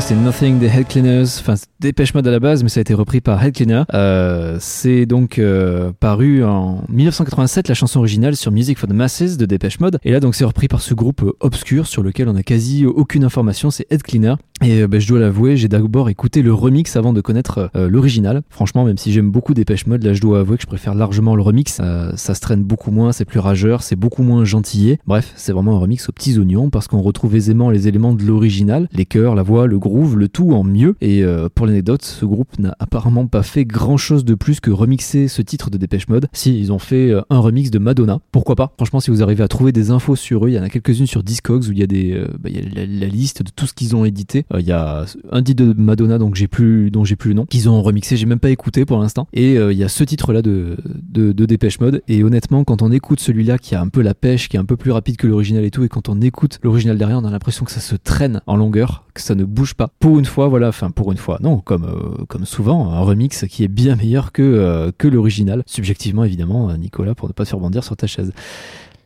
C'est 0.00 0.14
Nothing 0.14 0.58
des 0.58 0.66
Head 0.66 0.88
Cleaners, 0.88 1.26
enfin 1.40 1.54
Dépêche 1.78 2.14
Mode 2.14 2.26
à 2.26 2.30
la 2.30 2.40
base, 2.40 2.62
mais 2.62 2.68
ça 2.68 2.80
a 2.80 2.82
été 2.82 2.94
repris 2.94 3.20
par 3.20 3.42
Head 3.44 3.54
Cleaner. 3.54 3.82
Euh, 3.92 4.56
c'est 4.58 5.04
donc 5.04 5.38
euh, 5.38 5.92
paru 6.00 6.42
en 6.42 6.82
1987 6.88 7.68
la 7.68 7.74
chanson 7.74 7.98
originale 7.98 8.34
sur 8.34 8.50
Music 8.50 8.78
for 8.78 8.88
the 8.88 8.94
Masses 8.94 9.36
de 9.36 9.46
Dépêche 9.46 9.78
Mode. 9.78 9.98
Et 10.02 10.10
là 10.10 10.20
donc 10.20 10.34
c'est 10.34 10.44
repris 10.44 10.68
par 10.68 10.80
ce 10.80 10.94
groupe 10.94 11.22
obscur 11.40 11.86
sur 11.86 12.02
lequel 12.02 12.28
on 12.28 12.36
a 12.36 12.42
quasi 12.42 12.86
aucune 12.86 13.24
information, 13.24 13.70
c'est 13.70 13.86
Head 13.90 14.02
Cleaner. 14.02 14.34
Et 14.62 14.82
euh, 14.82 14.88
bah, 14.88 14.98
je 14.98 15.08
dois 15.08 15.18
l'avouer, 15.18 15.56
j'ai 15.56 15.68
d'abord 15.68 16.10
écouté 16.10 16.42
le 16.42 16.52
remix 16.52 16.94
avant 16.96 17.12
de 17.12 17.20
connaître 17.20 17.70
euh, 17.76 17.88
l'original. 17.88 18.42
Franchement, 18.50 18.84
même 18.84 18.98
si 18.98 19.10
j'aime 19.12 19.30
beaucoup 19.30 19.54
Dépêche 19.54 19.86
Mode, 19.86 20.02
là 20.02 20.12
je 20.12 20.20
dois 20.20 20.40
avouer 20.40 20.56
que 20.56 20.62
je 20.62 20.66
préfère 20.66 20.94
largement 20.94 21.34
le 21.34 21.42
remix. 21.42 21.78
Euh, 21.80 22.12
ça 22.16 22.34
se 22.34 22.40
traîne 22.40 22.62
beaucoup 22.62 22.90
moins, 22.90 23.12
c'est 23.12 23.24
plus 23.24 23.40
rageur, 23.40 23.82
c'est 23.82 23.96
beaucoup 23.96 24.22
moins 24.22 24.44
gentillé. 24.44 24.98
Bref, 25.06 25.32
c'est 25.36 25.52
vraiment 25.52 25.76
un 25.76 25.78
remix 25.78 26.08
aux 26.08 26.12
petits 26.12 26.38
oignons 26.38 26.68
parce 26.68 26.88
qu'on 26.88 27.00
retrouve 27.00 27.36
aisément 27.36 27.70
les 27.70 27.88
éléments 27.88 28.12
de 28.12 28.22
l'original, 28.22 28.88
les 28.92 29.06
chœurs, 29.06 29.34
la 29.34 29.42
voix, 29.42 29.66
le 29.66 29.78
groove, 29.78 30.16
le 30.18 30.28
tout 30.28 30.52
en 30.52 30.62
mieux. 30.62 30.94
Et 31.00 31.24
euh, 31.24 31.48
pour 31.54 31.66
l'anecdote, 31.66 32.02
ce 32.04 32.26
groupe 32.26 32.58
n'a 32.58 32.76
apparemment 32.78 33.26
pas 33.26 33.42
fait 33.42 33.64
grand 33.64 33.96
chose 33.96 34.24
de 34.24 34.34
plus 34.34 34.60
que 34.60 34.70
remixer 34.70 35.28
ce 35.28 35.40
titre 35.40 35.70
de 35.70 35.78
Dépêche 35.78 36.08
Mode. 36.08 36.28
Si, 36.32 36.58
ils 36.58 36.70
ont 36.70 36.78
fait 36.78 37.10
euh, 37.10 37.22
un 37.30 37.38
remix 37.38 37.70
de 37.70 37.78
Madonna. 37.78 38.20
Pourquoi 38.30 38.56
pas? 38.56 38.72
Franchement, 38.76 39.00
si 39.00 39.10
vous 39.10 39.22
arrivez 39.22 39.42
à 39.42 39.48
trouver 39.48 39.72
des 39.72 39.90
infos 39.90 40.16
sur 40.16 40.44
eux, 40.44 40.50
il 40.50 40.54
y 40.54 40.58
en 40.58 40.62
a 40.62 40.68
quelques-unes 40.68 41.06
sur 41.06 41.22
Discogs 41.22 41.68
où 41.68 41.72
il 41.72 41.78
y 41.78 41.82
a 41.82 41.86
des, 41.86 42.12
euh, 42.12 42.28
bah, 42.38 42.50
y 42.50 42.58
a 42.58 42.62
la, 42.74 42.84
la 42.84 43.06
liste 43.06 43.42
de 43.42 43.50
tout 43.54 43.66
ce 43.66 43.72
qu'ils 43.72 43.96
ont 43.96 44.04
édité. 44.04 44.44
Euh, 44.54 44.60
Il 44.60 44.66
y 44.66 44.72
a 44.72 45.04
un 45.30 45.42
titre 45.42 45.64
de 45.64 45.72
Madonna 45.80 46.18
donc 46.18 46.34
j'ai 46.34 46.48
plus, 46.48 46.90
dont 46.90 47.04
j'ai 47.04 47.16
plus 47.16 47.30
le 47.30 47.34
nom, 47.34 47.46
qu'ils 47.46 47.68
ont 47.68 47.82
remixé, 47.82 48.16
j'ai 48.16 48.26
même 48.26 48.38
pas 48.38 48.50
écouté 48.50 48.84
pour 48.84 48.98
l'instant. 48.98 49.28
Et 49.32 49.56
euh, 49.58 49.72
il 49.72 49.78
y 49.78 49.84
a 49.84 49.88
ce 49.88 50.04
titre-là 50.04 50.42
de, 50.42 50.76
de, 50.84 51.32
de 51.32 51.46
Dépêche 51.46 51.80
Mode. 51.80 52.02
Et 52.08 52.24
honnêtement, 52.24 52.64
quand 52.64 52.82
on 52.82 52.90
écoute 52.92 53.20
celui-là 53.20 53.58
qui 53.58 53.74
a 53.74 53.80
un 53.80 53.88
peu 53.88 54.02
la 54.02 54.14
pêche, 54.14 54.48
qui 54.48 54.56
est 54.56 54.60
un 54.60 54.64
peu 54.64 54.76
plus 54.76 54.90
rapide 54.90 55.16
que 55.16 55.26
l'original 55.26 55.64
et 55.64 55.70
tout, 55.70 55.84
et 55.84 55.88
quand 55.88 56.08
on 56.08 56.20
écoute 56.20 56.58
l'original 56.62 56.98
derrière, 56.98 57.18
on 57.18 57.24
a 57.24 57.30
l'impression 57.30 57.64
que 57.64 57.72
ça 57.72 57.80
se 57.80 57.96
traîne 57.96 58.40
en 58.46 58.56
longueur, 58.56 59.04
que 59.14 59.20
ça 59.20 59.34
ne 59.34 59.44
bouge 59.44 59.74
pas. 59.74 59.90
Pour 59.98 60.18
une 60.18 60.24
fois, 60.24 60.48
voilà, 60.48 60.68
enfin 60.68 60.90
pour 60.90 61.12
une 61.12 61.18
fois, 61.18 61.38
non, 61.42 61.58
comme, 61.58 61.84
euh, 61.84 62.24
comme 62.28 62.44
souvent, 62.44 62.90
un 62.90 63.00
remix 63.00 63.44
qui 63.48 63.64
est 63.64 63.68
bien 63.68 63.96
meilleur 63.96 64.32
que, 64.32 64.42
euh, 64.42 64.90
que 64.96 65.08
l'original. 65.08 65.62
Subjectivement, 65.66 66.24
évidemment, 66.24 66.70
euh, 66.70 66.76
Nicolas, 66.76 67.14
pour 67.14 67.28
ne 67.28 67.32
pas 67.32 67.44
se 67.44 67.50
faire 67.50 67.60
bondir 67.60 67.84
sur 67.84 67.96
ta 67.96 68.06
chaise. 68.06 68.32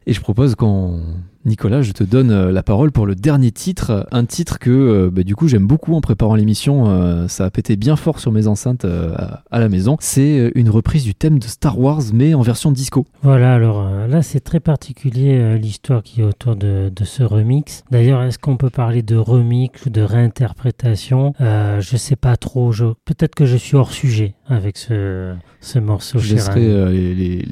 Et 0.06 0.12
je 0.12 0.20
propose 0.20 0.54
qu'on... 0.54 1.00
Nicolas, 1.46 1.82
je 1.82 1.92
te 1.92 2.02
donne 2.02 2.30
euh, 2.30 2.50
la 2.50 2.62
parole 2.62 2.90
pour 2.90 3.04
le 3.04 3.14
dernier 3.14 3.50
titre, 3.50 4.06
un 4.12 4.24
titre 4.24 4.58
que 4.58 4.70
euh, 4.70 5.10
bah, 5.12 5.24
du 5.24 5.36
coup 5.36 5.46
j'aime 5.46 5.66
beaucoup 5.66 5.94
en 5.94 6.00
préparant 6.00 6.36
l'émission, 6.36 6.88
euh, 6.88 7.28
ça 7.28 7.44
a 7.44 7.50
pété 7.50 7.76
bien 7.76 7.96
fort 7.96 8.18
sur 8.18 8.32
mes 8.32 8.46
enceintes 8.46 8.86
euh, 8.86 9.12
à, 9.14 9.42
à 9.50 9.60
la 9.60 9.68
maison. 9.68 9.98
C'est 10.00 10.50
une 10.54 10.70
reprise 10.70 11.04
du 11.04 11.14
thème 11.14 11.38
de 11.38 11.44
Star 11.44 11.78
Wars 11.78 12.00
mais 12.14 12.32
en 12.32 12.40
version 12.40 12.72
disco. 12.72 13.04
Voilà, 13.22 13.52
alors 13.52 13.86
là 14.08 14.22
c'est 14.22 14.40
très 14.40 14.58
particulier 14.58 15.36
euh, 15.38 15.58
l'histoire 15.58 16.02
qui 16.02 16.22
est 16.22 16.24
autour 16.24 16.56
de, 16.56 16.88
de 16.88 17.04
ce 17.04 17.22
remix. 17.22 17.84
D'ailleurs, 17.90 18.22
est-ce 18.22 18.38
qu'on 18.38 18.56
peut 18.56 18.70
parler 18.70 19.02
de 19.02 19.16
remix 19.16 19.84
ou 19.84 19.90
de 19.90 20.00
réinterprétation? 20.00 21.34
Je 21.40 21.96
sais 21.98 22.16
pas 22.16 22.38
trop. 22.38 22.72
Je... 22.72 22.86
Peut-être 23.04 23.34
que 23.34 23.44
je 23.44 23.58
suis 23.58 23.76
hors 23.76 23.92
sujet 23.92 24.34
avec 24.46 24.78
ce, 24.78 25.34
ce 25.60 25.78
morceau. 25.78 26.18
Je 26.18 26.32
laisserai 26.34 26.90
les, 26.90 27.44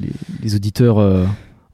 les- 0.42 0.54
auditeurs 0.56 0.98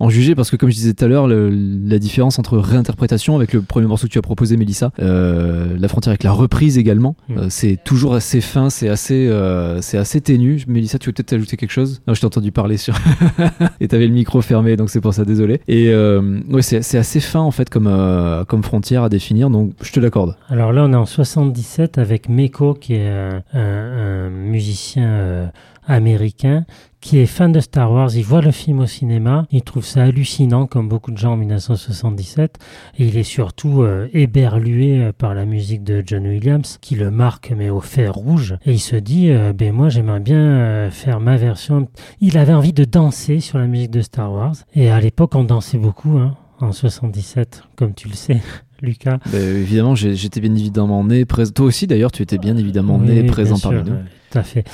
en 0.01 0.09
juger 0.11 0.35
parce 0.35 0.51
que 0.51 0.57
comme 0.57 0.71
je 0.71 0.75
disais 0.77 0.95
tout 0.95 1.05
à 1.05 1.09
l'heure, 1.09 1.27
la 1.29 1.99
différence 1.99 2.39
entre 2.39 2.57
réinterprétation 2.59 3.35
avec 3.37 3.53
le 3.53 3.63
premier 3.63 3.87
morceau 3.87 4.07
que 4.07 4.13
tu 4.13 4.19
as 4.19 4.23
proposé, 4.23 4.57
Mélissa, 4.57 4.91
euh, 5.01 5.77
la 5.79 5.89
frontière 5.89 6.11
avec 6.13 6.23
la 6.23 6.33
reprise 6.33 6.79
également, 6.79 7.17
Mm. 7.29 7.39
euh, 7.39 7.47
c'est 7.49 7.79
toujours 7.85 8.15
assez 8.15 8.41
fin, 8.41 8.71
c'est 8.71 8.89
assez, 8.89 9.27
euh, 9.29 9.81
c'est 9.83 9.99
assez 9.99 10.21
ténu. 10.21 10.63
Mélissa, 10.69 10.99
tu 10.99 11.09
veux 11.09 11.13
peut-être 11.13 11.33
ajouter 11.33 11.57
quelque 11.57 11.73
chose? 11.73 12.01
Non, 12.07 12.15
je 12.15 12.21
t'ai 12.21 12.27
entendu 12.27 12.53
parler 12.53 12.77
sur 12.77 12.95
et 13.81 13.89
t'avais 13.89 14.07
le 14.07 14.15
micro 14.15 14.41
fermé, 14.41 14.77
donc 14.77 14.91
c'est 14.91 15.01
pour 15.01 15.15
ça, 15.15 15.25
désolé. 15.25 15.61
Et 15.69 15.89
euh, 15.89 16.41
ouais, 16.51 16.63
c'est 16.63 16.83
c'est 16.83 16.99
assez 16.99 17.21
fin 17.21 17.41
en 17.41 17.51
fait 17.51 17.69
comme 17.69 17.87
euh, 17.89 18.45
comme 18.45 18.63
frontière 18.63 19.03
à 19.03 19.09
définir, 19.09 19.51
donc 19.51 19.73
je 19.83 19.93
te 19.93 20.01
l'accorde. 20.01 20.37
Alors 20.49 20.73
là, 20.73 20.85
on 20.85 20.93
est 20.93 20.97
en 20.97 21.07
77 21.07 21.99
avec 21.99 22.29
Meko, 22.29 22.75
qui 22.75 22.95
est 22.95 23.09
un, 23.09 23.43
un- 23.53 24.27
un 24.27 24.31
musicien 24.31 25.05
euh, 25.09 25.47
américain 25.89 26.65
qui 27.01 27.19
est 27.19 27.27
fan 27.27 27.53
de 27.53 27.61
Star 27.61 27.93
Wars. 27.93 28.11
Il 28.15 28.25
voit 28.25 28.41
le 28.41 28.51
film 28.51 28.81
au 28.81 28.87
cinéma, 28.87 29.47
il 29.51 29.63
trouve 29.63 29.85
ça 29.85 30.03
hallucinant, 30.03 30.67
comme 30.67 30.89
beaucoup 30.89 31.11
de 31.13 31.17
gens 31.17 31.33
en 31.33 31.37
1977, 31.37 32.59
et 32.99 33.07
il 33.07 33.17
est 33.17 33.23
surtout 33.23 33.83
euh, 33.83 34.09
éberlué 34.13 35.01
euh, 35.01 35.13
par 35.17 35.35
la 35.35 35.45
musique 35.45 35.85
de 35.85 36.03
John 36.05 36.27
Williams, 36.27 36.79
qui 36.81 36.97
le 36.97 37.11
marque 37.11 37.53
mais 37.57 37.71
au 37.71 37.81
fer 37.81 38.13
rouge. 38.15 38.57
Et 38.67 38.73
il 38.73 38.81
se 38.81 38.97
dit, 38.97 39.31
euh, 39.31 39.53
ben 39.53 39.73
moi 39.73 39.89
j'aimerais 39.89 40.21
bien 40.21 40.39
euh, 40.39 40.91
faire 40.91 41.21
ma 41.21 41.37
version. 41.37 41.89
Il 42.21 42.37
avait 42.37 42.53
envie 42.55 42.73
de 42.73 42.85
danser 42.85 43.41
sur 43.41 43.59
la 43.59 43.67
musique 43.67 43.91
de 43.93 44.03
Star 44.03 44.33
Wars, 44.33 44.55
et 44.75 44.91
à 44.91 45.01
l'époque 45.01 45.35
on 45.37 45.45
dansait 45.45 45.79
beaucoup, 45.79 46.19
hein, 46.19 46.35
en 46.61 46.73
77, 46.73 47.63
comme 47.77 47.95
tu 47.95 48.09
le 48.09 48.15
sais, 48.15 48.41
Lucas. 48.83 49.19
Bah, 49.33 49.39
évidemment, 49.39 49.95
j'étais 49.95 50.41
bien 50.41 50.55
évidemment 50.55 51.05
né 51.05 51.25
présent. 51.25 51.53
Toi 51.53 51.67
aussi 51.67 51.87
d'ailleurs, 51.87 52.11
tu 52.13 52.23
étais 52.23 52.39
bien 52.39 52.57
évidemment 52.57 52.97
Oui, 52.97 53.07
né 53.07 53.23
présent 53.25 53.57
sûr, 53.57 53.71
parmi 53.71 53.89
nous. 53.89 53.97
ouais, 53.97 54.03
tout 54.31 54.39
à 54.39 54.43
fait. 54.43 54.65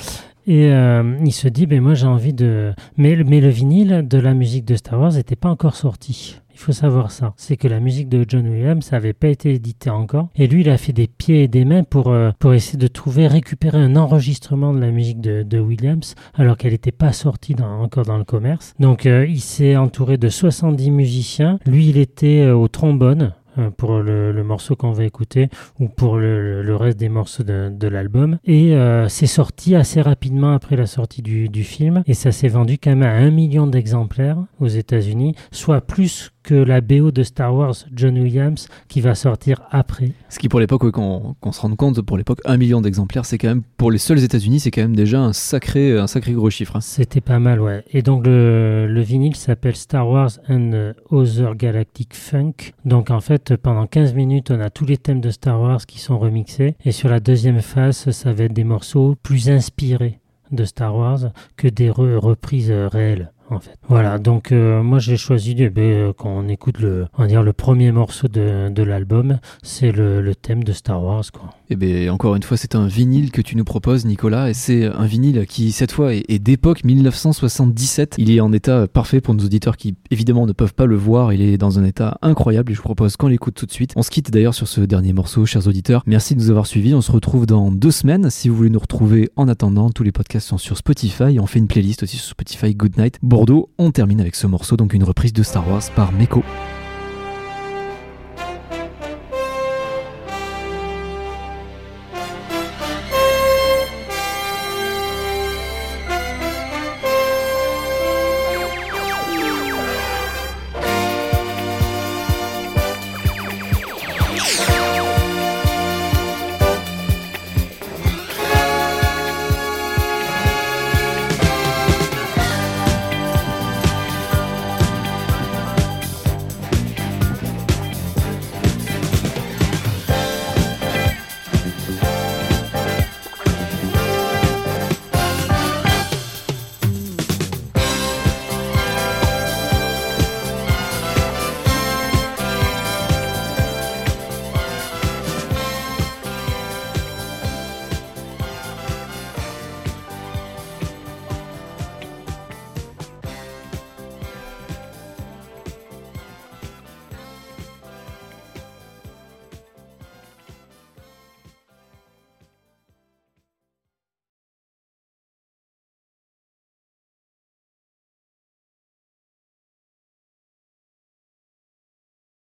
Et 0.47 0.71
euh, 0.71 1.17
il 1.23 1.31
se 1.31 1.47
dit, 1.47 1.65
ben 1.65 1.81
moi 1.81 1.93
j'ai 1.95 2.07
envie 2.07 2.33
de... 2.33 2.73
Mais, 2.97 3.15
le- 3.15 3.49
vinyle 3.49 4.05
de 4.07 4.17
la 4.17 4.33
musique 4.33 4.65
de 4.65 4.75
Star 4.75 4.99
Wars 4.99 5.13
n'était 5.13 5.35
pas 5.35 5.49
encore 5.49 5.75
sorti. 5.75 6.39
Il 6.53 6.59
faut 6.59 6.71
savoir 6.71 7.11
ça. 7.11 7.33
C'est 7.35 7.57
que 7.57 7.67
la 7.67 7.81
musique 7.81 8.07
de 8.07 8.23
John 8.25 8.47
Williams 8.47 8.89
n'avait 8.91 9.11
pas 9.11 9.27
été 9.27 9.53
éditée 9.53 9.89
encore. 9.89 10.29
Et 10.37 10.47
lui, 10.47 10.61
il 10.61 10.69
a 10.69 10.77
fait 10.77 10.93
des 10.93 11.07
pieds 11.07 11.43
et 11.43 11.47
des 11.49 11.65
mains 11.65 11.83
pour, 11.83 12.07
euh, 12.07 12.31
pour 12.39 12.53
essayer 12.53 12.77
de 12.79 12.87
trouver, 12.87 13.27
récupérer 13.27 13.77
un 13.77 13.97
enregistrement 13.97 14.73
de 14.73 14.79
la 14.79 14.89
musique 14.91 15.19
de, 15.19 15.43
de 15.43 15.59
Williams, 15.59 16.15
alors 16.33 16.55
qu'elle 16.55 16.71
n'était 16.71 16.93
pas 16.93 17.11
sortie 17.11 17.55
encore 17.61 18.05
dans 18.05 18.17
le 18.17 18.23
commerce. 18.23 18.73
Donc 18.79 19.05
euh, 19.05 19.25
il 19.27 19.41
s'est 19.41 19.75
entouré 19.75 20.17
de 20.17 20.29
70 20.29 20.91
musiciens. 20.91 21.59
Lui, 21.65 21.89
il 21.89 21.97
était 21.97 22.39
euh, 22.45 22.55
au 22.55 22.69
trombone 22.69 23.33
pour 23.77 23.99
le, 23.99 24.31
le 24.31 24.43
morceau 24.43 24.75
qu'on 24.75 24.91
va 24.91 25.03
écouter 25.05 25.49
ou 25.79 25.87
pour 25.87 26.17
le, 26.17 26.61
le 26.61 26.75
reste 26.75 26.97
des 26.99 27.09
morceaux 27.09 27.43
de, 27.43 27.69
de 27.69 27.87
l'album. 27.87 28.37
Et 28.45 28.75
euh, 28.75 29.07
c'est 29.07 29.27
sorti 29.27 29.75
assez 29.75 30.01
rapidement 30.01 30.53
après 30.53 30.75
la 30.75 30.85
sortie 30.85 31.21
du, 31.21 31.49
du 31.49 31.63
film 31.63 32.03
et 32.05 32.13
ça 32.13 32.31
s'est 32.31 32.47
vendu 32.47 32.77
quand 32.77 32.91
même 32.91 33.03
à 33.03 33.11
un 33.11 33.31
million 33.31 33.67
d'exemplaires 33.67 34.37
aux 34.59 34.67
États-Unis, 34.67 35.35
soit 35.51 35.81
plus 35.81 36.31
que 36.45 36.53
la 36.55 36.79
BO 36.81 37.11
de 37.11 37.23
Star 37.23 37.53
Wars 37.53 37.75
John 37.93 38.17
Williams 38.17 38.67
qui 38.87 39.01
va 39.01 39.15
sortir 39.15 39.61
après. 39.71 40.11
Ce 40.29 40.39
qui 40.39 40.47
pour 40.47 40.59
l'époque, 40.59 40.83
ouais, 40.83 40.91
qu'on 40.91 41.51
se 41.51 41.59
rende 41.61 41.75
compte, 41.75 42.01
pour 42.01 42.17
l'époque, 42.17 42.39
un 42.45 42.57
million 42.57 42.81
d'exemplaires, 42.81 43.25
c'est 43.25 43.37
quand 43.37 43.47
même, 43.49 43.63
pour 43.77 43.91
les 43.91 43.97
seuls 43.97 44.23
États-Unis, 44.23 44.59
c'est 44.61 44.71
quand 44.71 44.81
même 44.81 44.95
déjà 44.95 45.19
un 45.19 45.33
sacré, 45.33 45.97
un 45.97 46.07
sacré 46.07 46.33
gros 46.33 46.49
chiffre. 46.49 46.75
hein. 46.75 46.81
C'était 46.81 47.21
pas 47.21 47.39
mal, 47.39 47.59
ouais. 47.59 47.83
Et 47.91 48.01
donc 48.01 48.25
le, 48.25 48.87
le 48.87 49.01
vinyle 49.01 49.35
s'appelle 49.35 49.75
Star 49.75 50.07
Wars 50.07 50.31
and 50.49 50.93
Other 51.09 51.55
Galactic 51.55 52.13
Funk. 52.13 52.53
Donc 52.85 53.09
en 53.11 53.19
fait, 53.21 53.55
pendant 53.57 53.87
15 53.87 54.13
minutes, 54.13 54.51
on 54.51 54.59
a 54.59 54.69
tous 54.69 54.85
les 54.85 54.97
thèmes 54.97 55.21
de 55.21 55.31
Star 55.31 55.59
Wars 55.59 55.85
qui 55.85 55.99
sont 55.99 56.17
remixés. 56.19 56.75
Et 56.85 56.91
sur 56.91 57.09
la 57.09 57.19
deuxième 57.19 57.61
face, 57.61 58.11
ça 58.11 58.33
va 58.33 58.43
être 58.45 58.53
des 58.53 58.63
morceaux 58.63 59.15
plus 59.23 59.49
inspirés 59.49 60.19
de 60.51 60.63
Star 60.63 60.95
Wars 60.95 61.31
que 61.57 61.67
des 61.67 61.89
re- 61.89 62.15
reprises 62.17 62.69
euh, 62.69 62.87
réelles. 62.87 63.31
En 63.49 63.59
fait. 63.59 63.77
Voilà, 63.87 64.17
donc 64.17 64.51
euh, 64.51 64.81
moi 64.81 64.97
j'ai 64.97 65.17
choisi 65.17 65.55
euh, 65.59 66.13
quand 66.17 66.29
on 66.29 66.47
écoute 66.47 66.79
le, 66.79 67.05
on 67.17 67.25
dire 67.27 67.43
le 67.43 67.53
premier 67.53 67.91
morceau 67.91 68.27
de, 68.27 68.69
de 68.69 68.83
l'album, 68.83 69.37
c'est 69.61 69.91
le, 69.91 70.21
le 70.21 70.33
thème 70.33 70.63
de 70.63 70.73
Star 70.73 71.03
Wars 71.03 71.23
quoi. 71.31 71.51
Et 71.69 71.75
bien, 71.75 72.13
encore 72.13 72.35
une 72.35 72.43
fois, 72.43 72.57
c'est 72.57 72.75
un 72.75 72.85
vinyle 72.85 73.31
que 73.31 73.41
tu 73.41 73.55
nous 73.55 73.63
proposes, 73.63 74.05
Nicolas, 74.05 74.51
et 74.51 74.53
c'est 74.53 74.85
un 74.85 75.05
vinyle 75.05 75.45
qui, 75.47 75.71
cette 75.71 75.91
fois, 75.91 76.13
est, 76.13 76.23
est 76.29 76.37
d'époque 76.37 76.83
1977. 76.83 78.15
Il 78.19 78.29
est 78.29 78.39
en 78.39 78.53
état 78.53 78.87
parfait 78.87 79.19
pour 79.19 79.33
nos 79.33 79.43
auditeurs 79.43 79.75
qui, 79.75 79.95
évidemment, 80.11 80.45
ne 80.45 80.51
peuvent 80.51 80.75
pas 80.75 80.85
le 80.85 80.95
voir. 80.95 81.33
Il 81.33 81.41
est 81.41 81.57
dans 81.57 81.79
un 81.79 81.83
état 81.83 82.19
incroyable 82.21 82.71
et 82.71 82.75
je 82.75 82.79
vous 82.79 82.83
propose 82.83 83.17
qu'on 83.17 83.29
l'écoute 83.29 83.55
tout 83.55 83.65
de 83.65 83.71
suite. 83.71 83.93
On 83.95 84.03
se 84.03 84.11
quitte 84.11 84.29
d'ailleurs 84.29 84.53
sur 84.53 84.67
ce 84.67 84.81
dernier 84.81 85.11
morceau, 85.13 85.45
chers 85.47 85.67
auditeurs. 85.67 86.03
Merci 86.05 86.35
de 86.35 86.39
nous 86.39 86.51
avoir 86.51 86.67
suivis. 86.67 86.93
On 86.93 87.01
se 87.01 87.11
retrouve 87.11 87.47
dans 87.47 87.71
deux 87.71 87.91
semaines. 87.91 88.29
Si 88.29 88.47
vous 88.47 88.55
voulez 88.55 88.69
nous 88.69 88.79
retrouver 88.79 89.31
en 89.35 89.47
attendant, 89.47 89.89
tous 89.89 90.03
les 90.03 90.11
podcasts 90.11 90.47
sont 90.47 90.59
sur 90.59 90.77
Spotify. 90.77 91.39
On 91.39 91.47
fait 91.47 91.59
une 91.59 91.67
playlist 91.67 92.03
aussi 92.03 92.17
sur 92.17 92.29
Spotify 92.29 92.75
Good 92.75 92.97
Night 92.97 93.17
Bordeaux. 93.35 93.67
On 93.77 93.91
termine 93.91 94.21
avec 94.21 94.33
ce 94.33 94.47
morceau, 94.47 94.77
donc 94.77 94.93
une 94.93 95.03
reprise 95.03 95.33
de 95.33 95.43
Star 95.43 95.69
Wars 95.69 95.83
par 95.93 96.13
Meko. 96.13 96.41